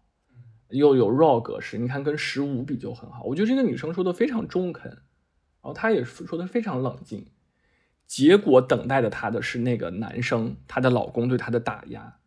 [0.70, 3.24] 又有 RAW 格式，你看跟十五比就很好。
[3.24, 5.00] 我觉得这个女生说的非常中肯，然
[5.62, 7.28] 后她也说的非常冷静。
[8.14, 12.18] 结果等待的她的是那个男生，她的老公对她的打压，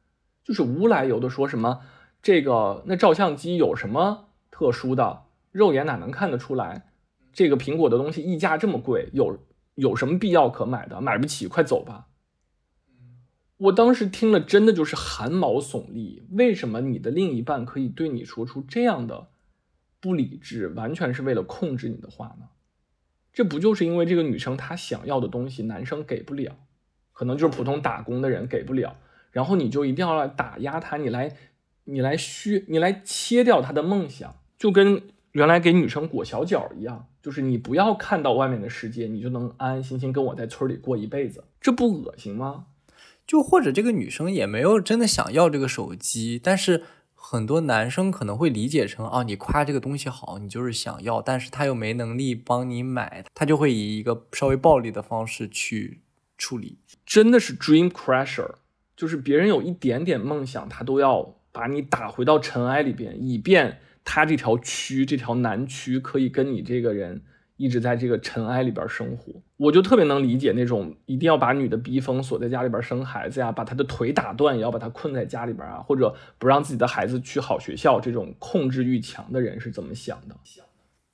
[0.42, 1.82] 就是无来由的说什么
[2.20, 6.90] 这个那照相机有什么特殊的，肉眼哪能看得出来？
[7.32, 9.38] 这个苹果的东西溢价这么贵，有
[9.76, 11.00] 有什么必要可买的？
[11.00, 12.08] 买不起，快走吧！
[13.56, 16.26] 我当时听了真的就是汗毛耸立。
[16.32, 19.28] 为什么你的另一半可以对你说出这样的
[20.00, 22.48] 不理智，完全是为了控制你的话呢？
[23.36, 26.56] 这不就是因为这个女生她想要的东西男生给不了，
[27.12, 28.96] 可能就是普通打工的人给不了，
[29.30, 31.36] 然后你就一定要来打压她，你来，
[31.84, 42.68] 你来虚，你来切掉她的梦想，就跟原来给女生裹小脚一样，就是你不要看到外面的世界，你就能安安心心跟我在村里过一辈子，这不恶心吗？
[43.26, 46.84] 就或者这个女生也没有真的想要这个手机，但是。
[47.28, 56.02] 很多男生可能会理解成，哦，你夸这个东西好，你就是想要，但是他又没能力帮你买，他就会以一个稍微暴力的方式去
[56.38, 56.78] 处理。
[57.04, 58.54] 真的是 dream crusher，
[58.96, 67.22] 就是别人有一点点梦想，他都要把你打回到尘埃里边，以便他这条区，这条南区可以跟你这个人。
[67.56, 80.36] 一直在这个尘埃里边生活，我就特别能理解那种一定要把女的逼疯，锁在家里边生孩子呀，把她的腿打断也要把她困在家里边啊，或者不让自己的孩子去好学校，这种控制欲强的人是怎么想的？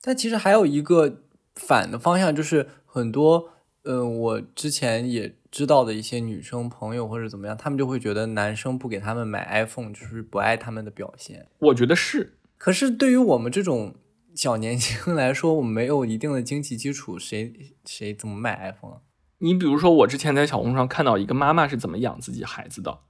[0.02, 1.20] 但其实还有一个
[1.54, 3.50] 反的方向，就是很多，
[3.84, 11.46] 嗯，我之前也知道的一些女生朋友或者怎么样，他们就会觉得男生不给他们买 iPhone 就是不爱他们的表现。
[11.60, 13.94] 我觉得是，可是对于我们这种。
[14.34, 18.92] 小年轻来说，我们没有一定的经济基础，谁谁怎么买 iPhone？
[18.92, 19.00] 啊
[19.38, 23.00] 你比如说，我之前在小红书上看到一个妈妈是怎么养自己孩子的，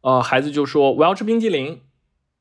[0.00, 1.82] 呃，孩子就说我要吃冰激凌，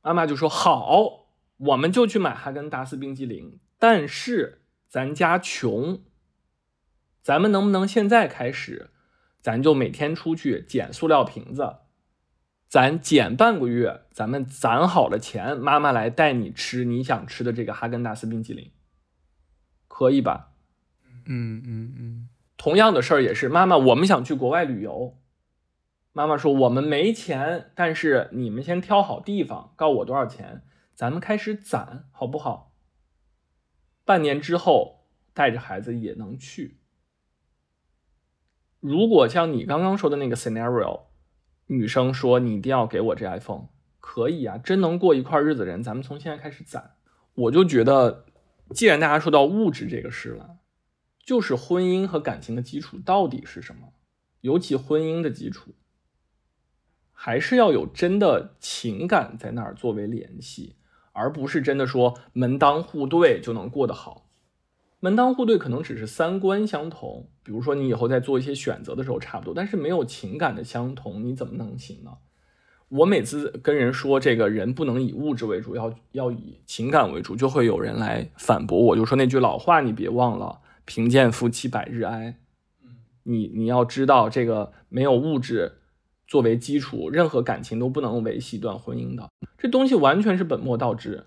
[0.02, 1.28] 妈妈就说好，
[1.58, 6.02] 我们就去买哈根达斯冰激凌，但是咱家穷，
[7.22, 8.92] 咱们能不能现在开始，
[9.42, 11.80] 咱就每天出去捡塑料瓶子，
[12.72, 18.72] 咱减半个月，咱们攒好了钱，妈妈来带你吃你想吃的这个哈根达斯冰淇淋，
[19.90, 20.54] 可以吧？
[21.26, 25.20] 嗯嗯嗯，同样的事儿也是，妈妈，我们想去国外旅游。
[26.14, 30.64] 妈妈说我们没钱，但是你们先挑好地方，告我多少钱，
[30.96, 32.72] 咱们开始攒，好不好？
[34.06, 36.80] 半年之后带着孩子也能去。
[38.80, 41.02] 如果像你刚刚说的那个 scenario，
[41.72, 43.70] 女生说你一定要给我这 iPhone，
[44.02, 46.96] 可以啊，真能过一块日子的人，咱们从现在开始攒。
[47.34, 48.26] 我就觉得，
[48.72, 50.58] 既然大家说到物质这个事了。
[51.24, 53.94] 就是婚姻和感情的基础到底是什么？
[54.42, 55.76] 尤其婚姻的基础，
[57.14, 60.76] 还是要有真的情感在那儿作为联系，
[61.14, 64.31] 而不是真的说门当户对就能过得好。
[65.02, 72.12] 门当户对可能只是三观相同，比如说你以后在做一些选择的时候差不多，但是没有情感的相同，你怎么能行呢？
[72.88, 80.60] 我每次跟人说这个人不能以物质为主，要要以情感为主，就会有人来反驳我，就说那句老话你别忘了。
[80.86, 82.38] 贫贱夫妻百日哀，
[83.24, 85.80] 你你要知道，这个没有物质
[86.28, 89.30] 作为基础，任何感情都不能维系一段婚姻的。
[89.58, 91.26] 这东西完全是本末倒置。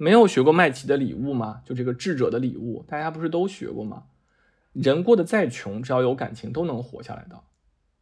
[0.00, 1.60] 没有学过麦琪的礼物吗？
[1.62, 4.04] 就这个智者的礼物，大家不是都学过吗？
[4.72, 7.42] 人过得再穷，只要有感情，都能活下来的。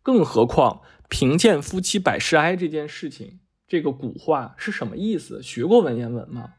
[0.01, 5.42] 更何况贫贱夫妻百事哀这件事情，这个古话是什么意思？
[5.42, 6.55] 学过文言文吗？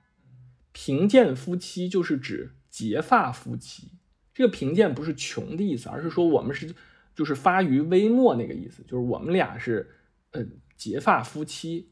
[0.73, 3.93] 贫贱夫妻就是指结发夫妻。
[4.33, 6.75] 这个贫贱不是穷的意思，而是说我们是
[7.15, 9.89] 就是发于微末那个意思，就是我们俩是
[10.31, 11.91] 嗯结发夫妻。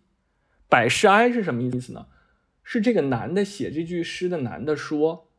[0.68, 2.08] 百事哀是什么意思呢？
[2.70, 5.32] 是这个男的写这句诗的男的说，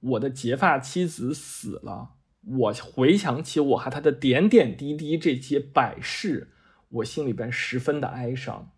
[0.00, 6.50] 我的结发妻子死了，我回想起我和他的点点滴滴这些百事，
[6.88, 8.72] 我心里边十分的哀伤。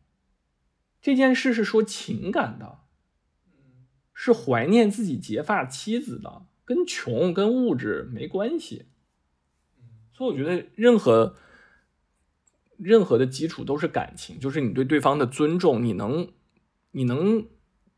[1.00, 2.80] 这件事是说情感的，
[4.12, 6.44] 是怀念自己结发妻子的。
[6.66, 8.84] 跟穷跟物质没关系，
[10.12, 11.36] 所以我觉得任何
[12.76, 16.30] 任何的基础都是感情，就是你对对方的尊重，你能
[16.92, 17.46] 你能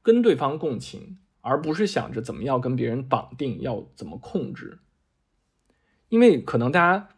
[0.06, 4.78] 跟对方共情，而不是想着怎么要跟别人绑定，要怎么控制。
[6.10, 7.08] 因为可能大家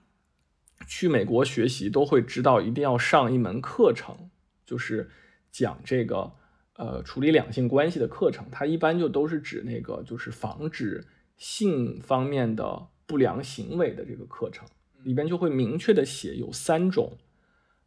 [0.86, 4.30] 去美国学习都会知道，一定要上一门课程，
[4.64, 5.10] 就是
[5.50, 6.32] 讲这个
[6.76, 11.06] 呃处理两性关系的课程，它一般就都是指那个就是防止。
[11.36, 14.66] 性方面的不良行为的这个课程
[15.04, 17.16] 里边就会明确的写有三种，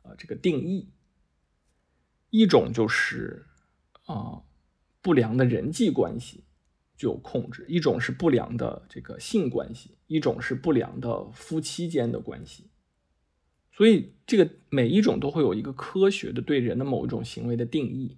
[0.04, 0.88] 呃，这个定义。
[2.30, 3.46] 一种就是
[4.06, 4.44] 啊
[5.02, 6.44] 不良的人际关系
[6.96, 12.70] 就有控制；一种是不良的这个性关系；一种是不良的夫妻间的关系。
[13.72, 18.18] 所以这个每一种都会有一个科学的对人的某一种行为的定义。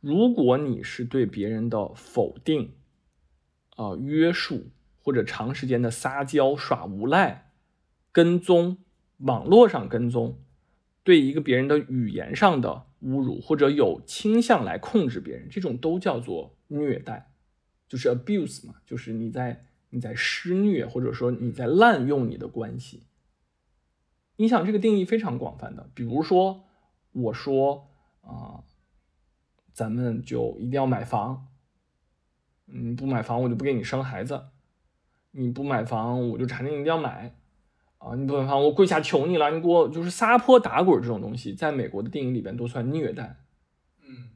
[0.00, 2.72] 如果你是对别人的否定。
[3.76, 7.52] 啊，约束或者长时间的撒娇、耍无赖、
[8.10, 8.78] 跟踪、
[9.18, 10.36] 网络上跟踪，
[11.08, 17.32] 对一个别人的语言上的侮辱，或者有倾向来控制别人，这种都叫做虐待，
[17.88, 23.04] 就是 abuse 嘛，就是你在你在施虐，或者说你在滥用你的关系。
[24.36, 26.66] 你想这个定义非常广泛的，比如说
[27.12, 27.88] 我说
[28.20, 28.64] 啊，
[29.72, 31.48] 咱们就一定要买房。
[32.66, 34.50] 你不买房，我就不给你生孩子；
[35.30, 37.34] 你不买房，我就缠着你一定要买
[37.98, 38.14] 啊！
[38.14, 39.50] 你不能放，我跪下求你了！
[39.50, 43.36] 你给我就是撒泼打滚这种东西，在美国的电影里边都算虐待。
[44.06, 44.30] 嗯，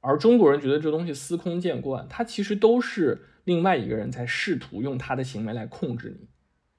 [0.00, 6.28] 而中国人觉得这东西司空见惯，他其实都是另外一个人在试图用他的行为来控制你，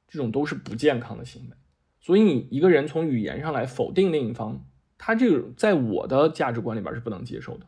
[0.07, 1.57] 这种都是不健康的行为。
[1.99, 4.65] 所以你一个人从语言上来否定另一方，
[4.97, 7.65] 他这个在我的价值观里边是不能接受的。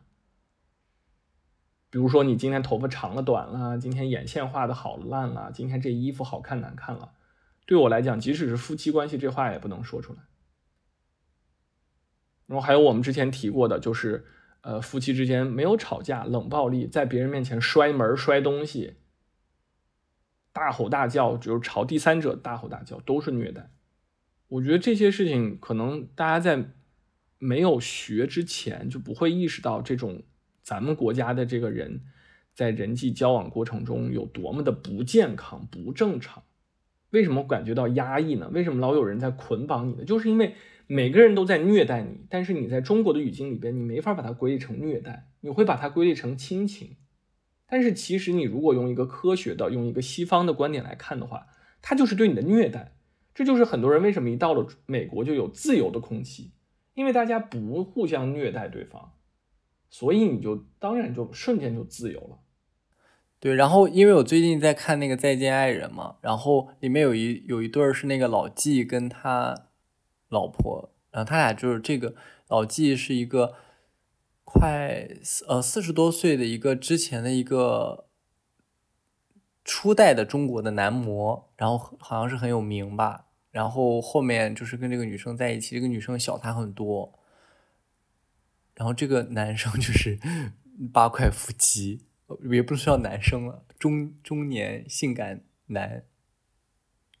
[1.90, 7.10] 比如说，你今天头发长了、短了，今天眼线画的好了、烂了，今天这衣服好看难看了，
[7.66, 10.20] 对我来讲，即使是夫妻关系，这话也不能说出来。
[12.46, 14.24] 然后还有我们之前提过的，就是
[14.62, 18.96] 呃，夫妻之间没有吵架，冷暴力，在别人面前摔门、摔东西、
[20.52, 23.70] 大吼大叫，就是朝第三者大吼大叫，都是虐待。
[24.48, 26.72] 我觉得这些事情，可能大家在
[27.38, 30.24] 没有学之前就不会意识到这种。
[30.62, 32.02] 咱们国家的这个人，
[32.54, 36.44] 在人际交往过程中有多么的不健康、不正常？
[37.10, 38.50] 为什么感觉到压抑呢？
[38.52, 40.04] 为什么老有人在捆绑你呢？
[40.04, 40.54] 就是因为
[40.86, 46.96] 每个人都在虐待你，但是你在中国的语境里边，你没法把它归类成虐待，你会把它归类成亲情。
[47.66, 51.46] 但是其实你如果用一个科学的、用一个西方的观点来看的话，
[51.80, 52.96] 它就是对你的虐待。
[53.32, 56.52] 这就是很多人为什么一到了美国就有自由的空气，
[56.94, 59.12] 因为大家不互相虐待对方，
[59.88, 62.38] 所以你就当然就瞬间就自由了。
[63.40, 69.68] 对，然后因为我最近在看那个《再见爱人》嘛，然后里面有一有一对儿是那个老纪跟他
[70.28, 72.14] 老婆，然后他俩就是这个
[72.48, 73.54] 老纪是一个
[74.44, 75.08] 快
[75.48, 78.04] 呃四十多岁的一个之前的一个
[79.64, 87.18] 初代的中国的男模，然后好像是很有名吧，然后后面就是跟这个女生在一起，这个女生小他很多，
[88.74, 90.20] 然后这个男生就是
[90.92, 92.04] 八块腹肌。
[92.50, 96.04] 也不是叫男生了，中中年性感男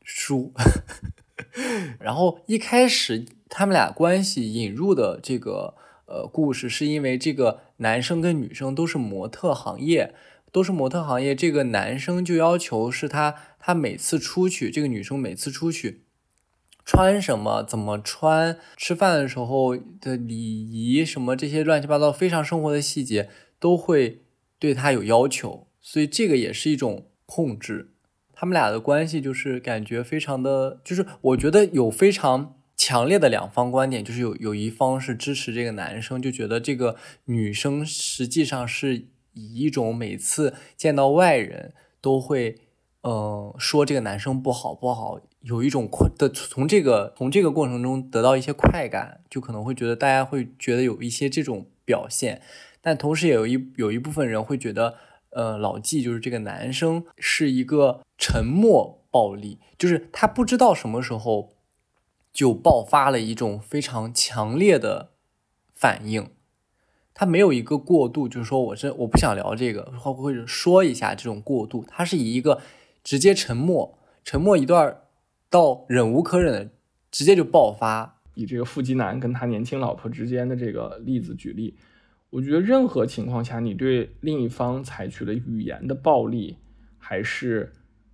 [0.02, 0.52] 叔。
[1.98, 5.74] 然后一开始他们俩关系引入的这个
[6.06, 10.14] 呃故事，是因为这个男生跟女生都是模特行业，
[10.52, 11.34] 都是模特行业。
[11.34, 16.02] 这个男生就要求是他他每次出去，这个女生每次出去
[16.84, 24.22] 穿什么，怎么穿，吃饭的时候的礼仪什么这些乱七八糟非常生活的细节都会。
[24.60, 27.94] 对他有要求，所以这个也是一种控制。
[28.32, 42.56] 他们俩的关系就是感觉非常的，就是我觉得有非常强烈的两方观点，就是有有一方是支持这个男生，就觉得这个女生实际上是以一种每次见到外人都会，
[43.02, 52.40] 嗯，说这个男生不好不好，有一种快的从这个从这个过程中得到一些快感，就可能会觉得大家会觉得有一些这种表现。
[52.82, 54.96] 但同时也有一有一部分人会觉得，
[55.30, 61.54] 呃，老纪就是这个男生是一个沉默暴力，就是他不知道什么时候
[62.32, 65.10] 就爆发了一种非常强烈的
[65.74, 66.30] 反应，
[67.12, 72.60] 他没有一个过渡，就是说我这我不想聊这个，或或者说一下这种过渡，他是以一个
[73.04, 75.02] 直接沉默，沉默一段
[75.50, 76.70] 到忍无可忍的
[77.10, 78.16] 直接就爆发。
[78.34, 81.76] 以这个腹肌男跟他年轻老婆之间的这个例子举例。
[82.30, 86.56] 我觉得任何情况下，你对另一方采取了语言的暴力，
[86.96, 87.72] 还是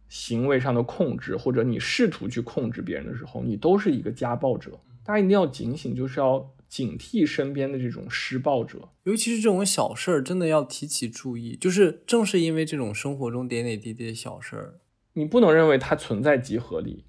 [0.08, 4.80] 行为上的控制，或者你试图去控制别人的时候，你都是一个家暴者。
[5.04, 11.54] 大家一定要警醒，就是要警惕身边的这种施暴者，尤其是这种小事儿，真的要提起注意。
[11.54, 14.80] 就是正是因为这种生活中点点滴滴的小事儿，
[15.12, 17.04] 你不能认为它存在即合理。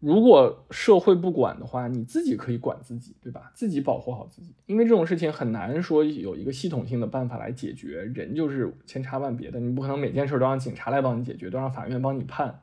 [0.00, 3.52] 如果社会不管的话，你自己可以管自己，对吧？
[3.54, 8.02] 自己保护好自己，因为这种事情很难说有一个系统性的办法来解决。
[8.14, 12.62] 人就是千差万别的，你不可能每件事都让警察来帮你解决，都让法院帮你判，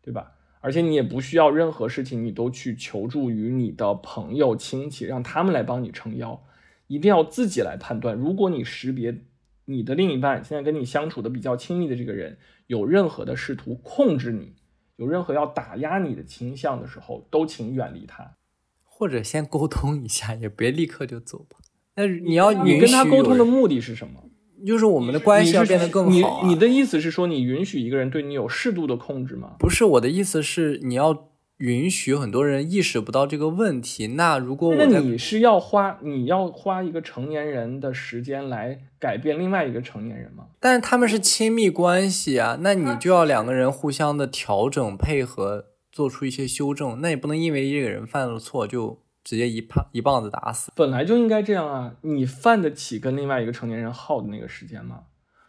[0.00, 0.32] 对吧？
[0.62, 6.42] 而且你也不需要任何事情你都去求助于你的朋友亲戚，让他们来帮你撑腰，
[6.86, 8.16] 一定要自己来判断。
[8.16, 9.22] 如果你识别
[9.66, 14.54] 你的另一半现在跟你相处的比较亲密的这个人有任何的试图控制你。
[15.00, 18.36] 有任何要打压你的倾向的时候，都请远离他，
[18.84, 21.56] 或者先沟通一下，也别立刻就走吧。
[21.96, 24.24] 那你要你跟他沟通的目的是什么？
[24.66, 26.42] 就是我们的关系要变得更好。
[26.42, 29.56] 你你的意思是说，你允许一个人对你有适度的控制吗？
[29.58, 31.29] 不是，我的意思是你要。
[31.60, 34.06] 允许很多人意识不到这个问题。
[34.06, 40.46] 那如果我那你是要花你要花一个成年人的时间来改变另外一个成年人吗？
[40.58, 46.98] 但是他们是亲密关系啊，那你就要两个人互相的调整配合，做出一些修正。
[47.02, 50.72] 那也不能因为这个人犯了错就直接一棒一棒子打死。
[50.74, 51.94] 本来就应该这样啊！
[52.00, 55.00] 你犯得起跟另外一个成年人耗的那个时间吗？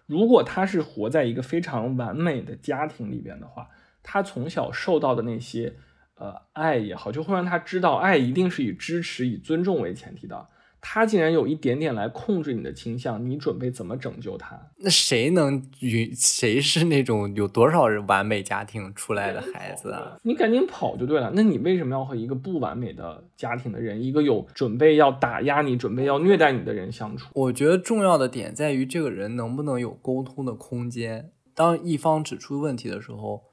[0.07, 3.69] 如果他是活在一个非常完美的家庭里边的话，
[4.03, 5.73] 他从小受到的那些。
[6.22, 10.49] 呃，爱也好，就会让他知道，爱一定是以支持、以尊重为前提的。
[10.80, 14.56] 他竟然有一点点来控制你的倾向，你准备怎么拯救他？
[14.77, 16.14] 那谁能与？
[16.14, 20.19] 谁是那种有多少人完美家庭出来的孩子啊？
[20.22, 21.31] 你赶紧跑就对了。
[21.34, 27.30] 那你为什么要和一个不完美的家庭的人，一个有准备要打压你、准备要虐待你的人相处？
[27.34, 31.31] 我觉得重要的点在于这个人能不能有沟通的空间。
[31.56, 33.43] 当一方指出问题的时候，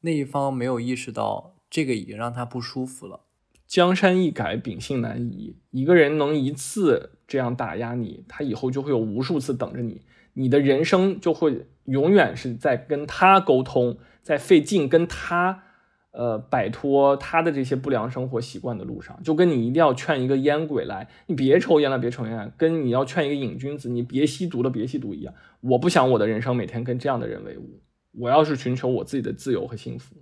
[0.00, 1.54] 那一方没有意识到。
[1.70, 3.20] 这个已经让他不舒服了。
[3.66, 5.56] 江山易改，秉性难移。
[5.70, 10.00] 一个人能一次这样打压你，他以后就会有无数次等着你。
[10.32, 15.64] 你的人生就会永远是在跟他沟通，在费劲跟他，
[16.12, 19.22] 呃，摆脱他的这些不良生活习惯的路上。
[19.22, 22.50] 就跟你一定要劝一个烟鬼来，你别抽烟了，别抽烟。
[22.56, 25.34] 跟你要劝一个瘾君子，你别吸毒了，别吸毒一样。
[25.60, 27.82] 我不想我的人生每天跟这样的人为伍。
[28.12, 30.14] 我要是寻求我自己的自由和幸福。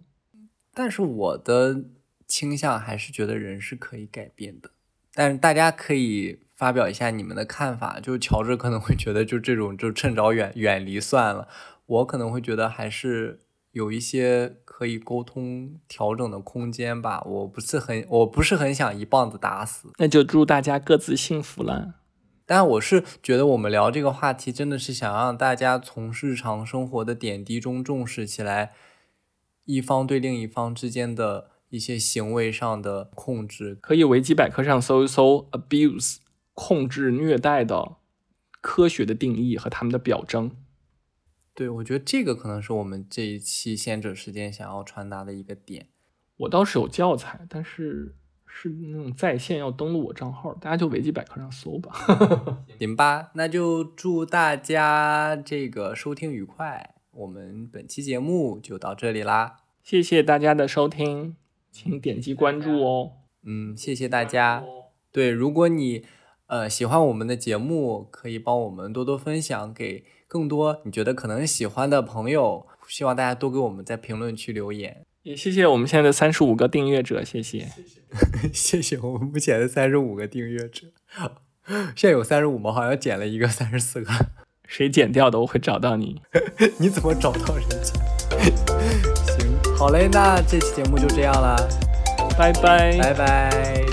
[0.79, 1.85] 但是我的
[2.27, 4.73] 倾向还是觉得人是可以改变的，
[5.15, 7.99] 但是大家可以发表一下你们的看法。
[7.99, 11.49] 就乔治可能会觉得，就这种就趁早远远离算了。
[11.87, 13.41] 我可能会觉得还是
[13.71, 17.23] 有一些可以沟通调整的空间吧。
[17.25, 19.91] 我不是很，我不是很想一棒子打死。
[19.97, 21.95] 那就祝大家各自幸福了。
[22.45, 28.73] 但我是觉得我们聊这个话题，真的是想让大家从日常生活的点滴中重视起来，
[29.67, 33.79] 一方对另一方之间的一些行为上的控制。
[33.83, 36.17] 可以维基百科上搜一搜 “abuse”
[36.55, 37.97] 控制虐待的
[38.63, 40.51] 科学的定义和他们的表征。
[41.55, 45.89] 对，我觉得这个可能是我们这一期贤者时间想要传达的一个点。
[46.39, 48.15] 我倒是有教材，但是
[48.45, 51.95] 是那种在线要登录我账号，大家就维基百科上搜吧。
[52.79, 56.96] 行吧，那就祝大家这个收听愉快。
[57.17, 61.35] 我们本期节目就到这里啦，谢谢大家的收听，
[61.73, 63.13] 请点击关注哦。
[63.43, 64.63] 嗯，谢谢大家。
[65.11, 66.05] 对，如果你
[66.47, 70.05] 呃喜欢我们的节目，可以帮我们多多分享给。
[70.29, 75.07] 更多你觉得可能喜欢的朋友，希望大家多给我们在评论区留言。
[75.23, 77.69] 也谢谢我们现在的三十五个订阅者，谢谢，
[78.53, 80.89] 谢谢我们目前的三十五个订阅者。
[81.95, 82.73] 现在有三十五吗？
[82.73, 84.13] 好像减了一个三十四个。
[84.67, 85.39] 谁剪掉的？
[85.39, 86.21] 我会找到你。
[86.79, 87.77] 你怎么找到人家？
[89.39, 91.57] 行，好嘞，那这期节目就这样啦，
[92.37, 93.86] 拜拜，拜拜。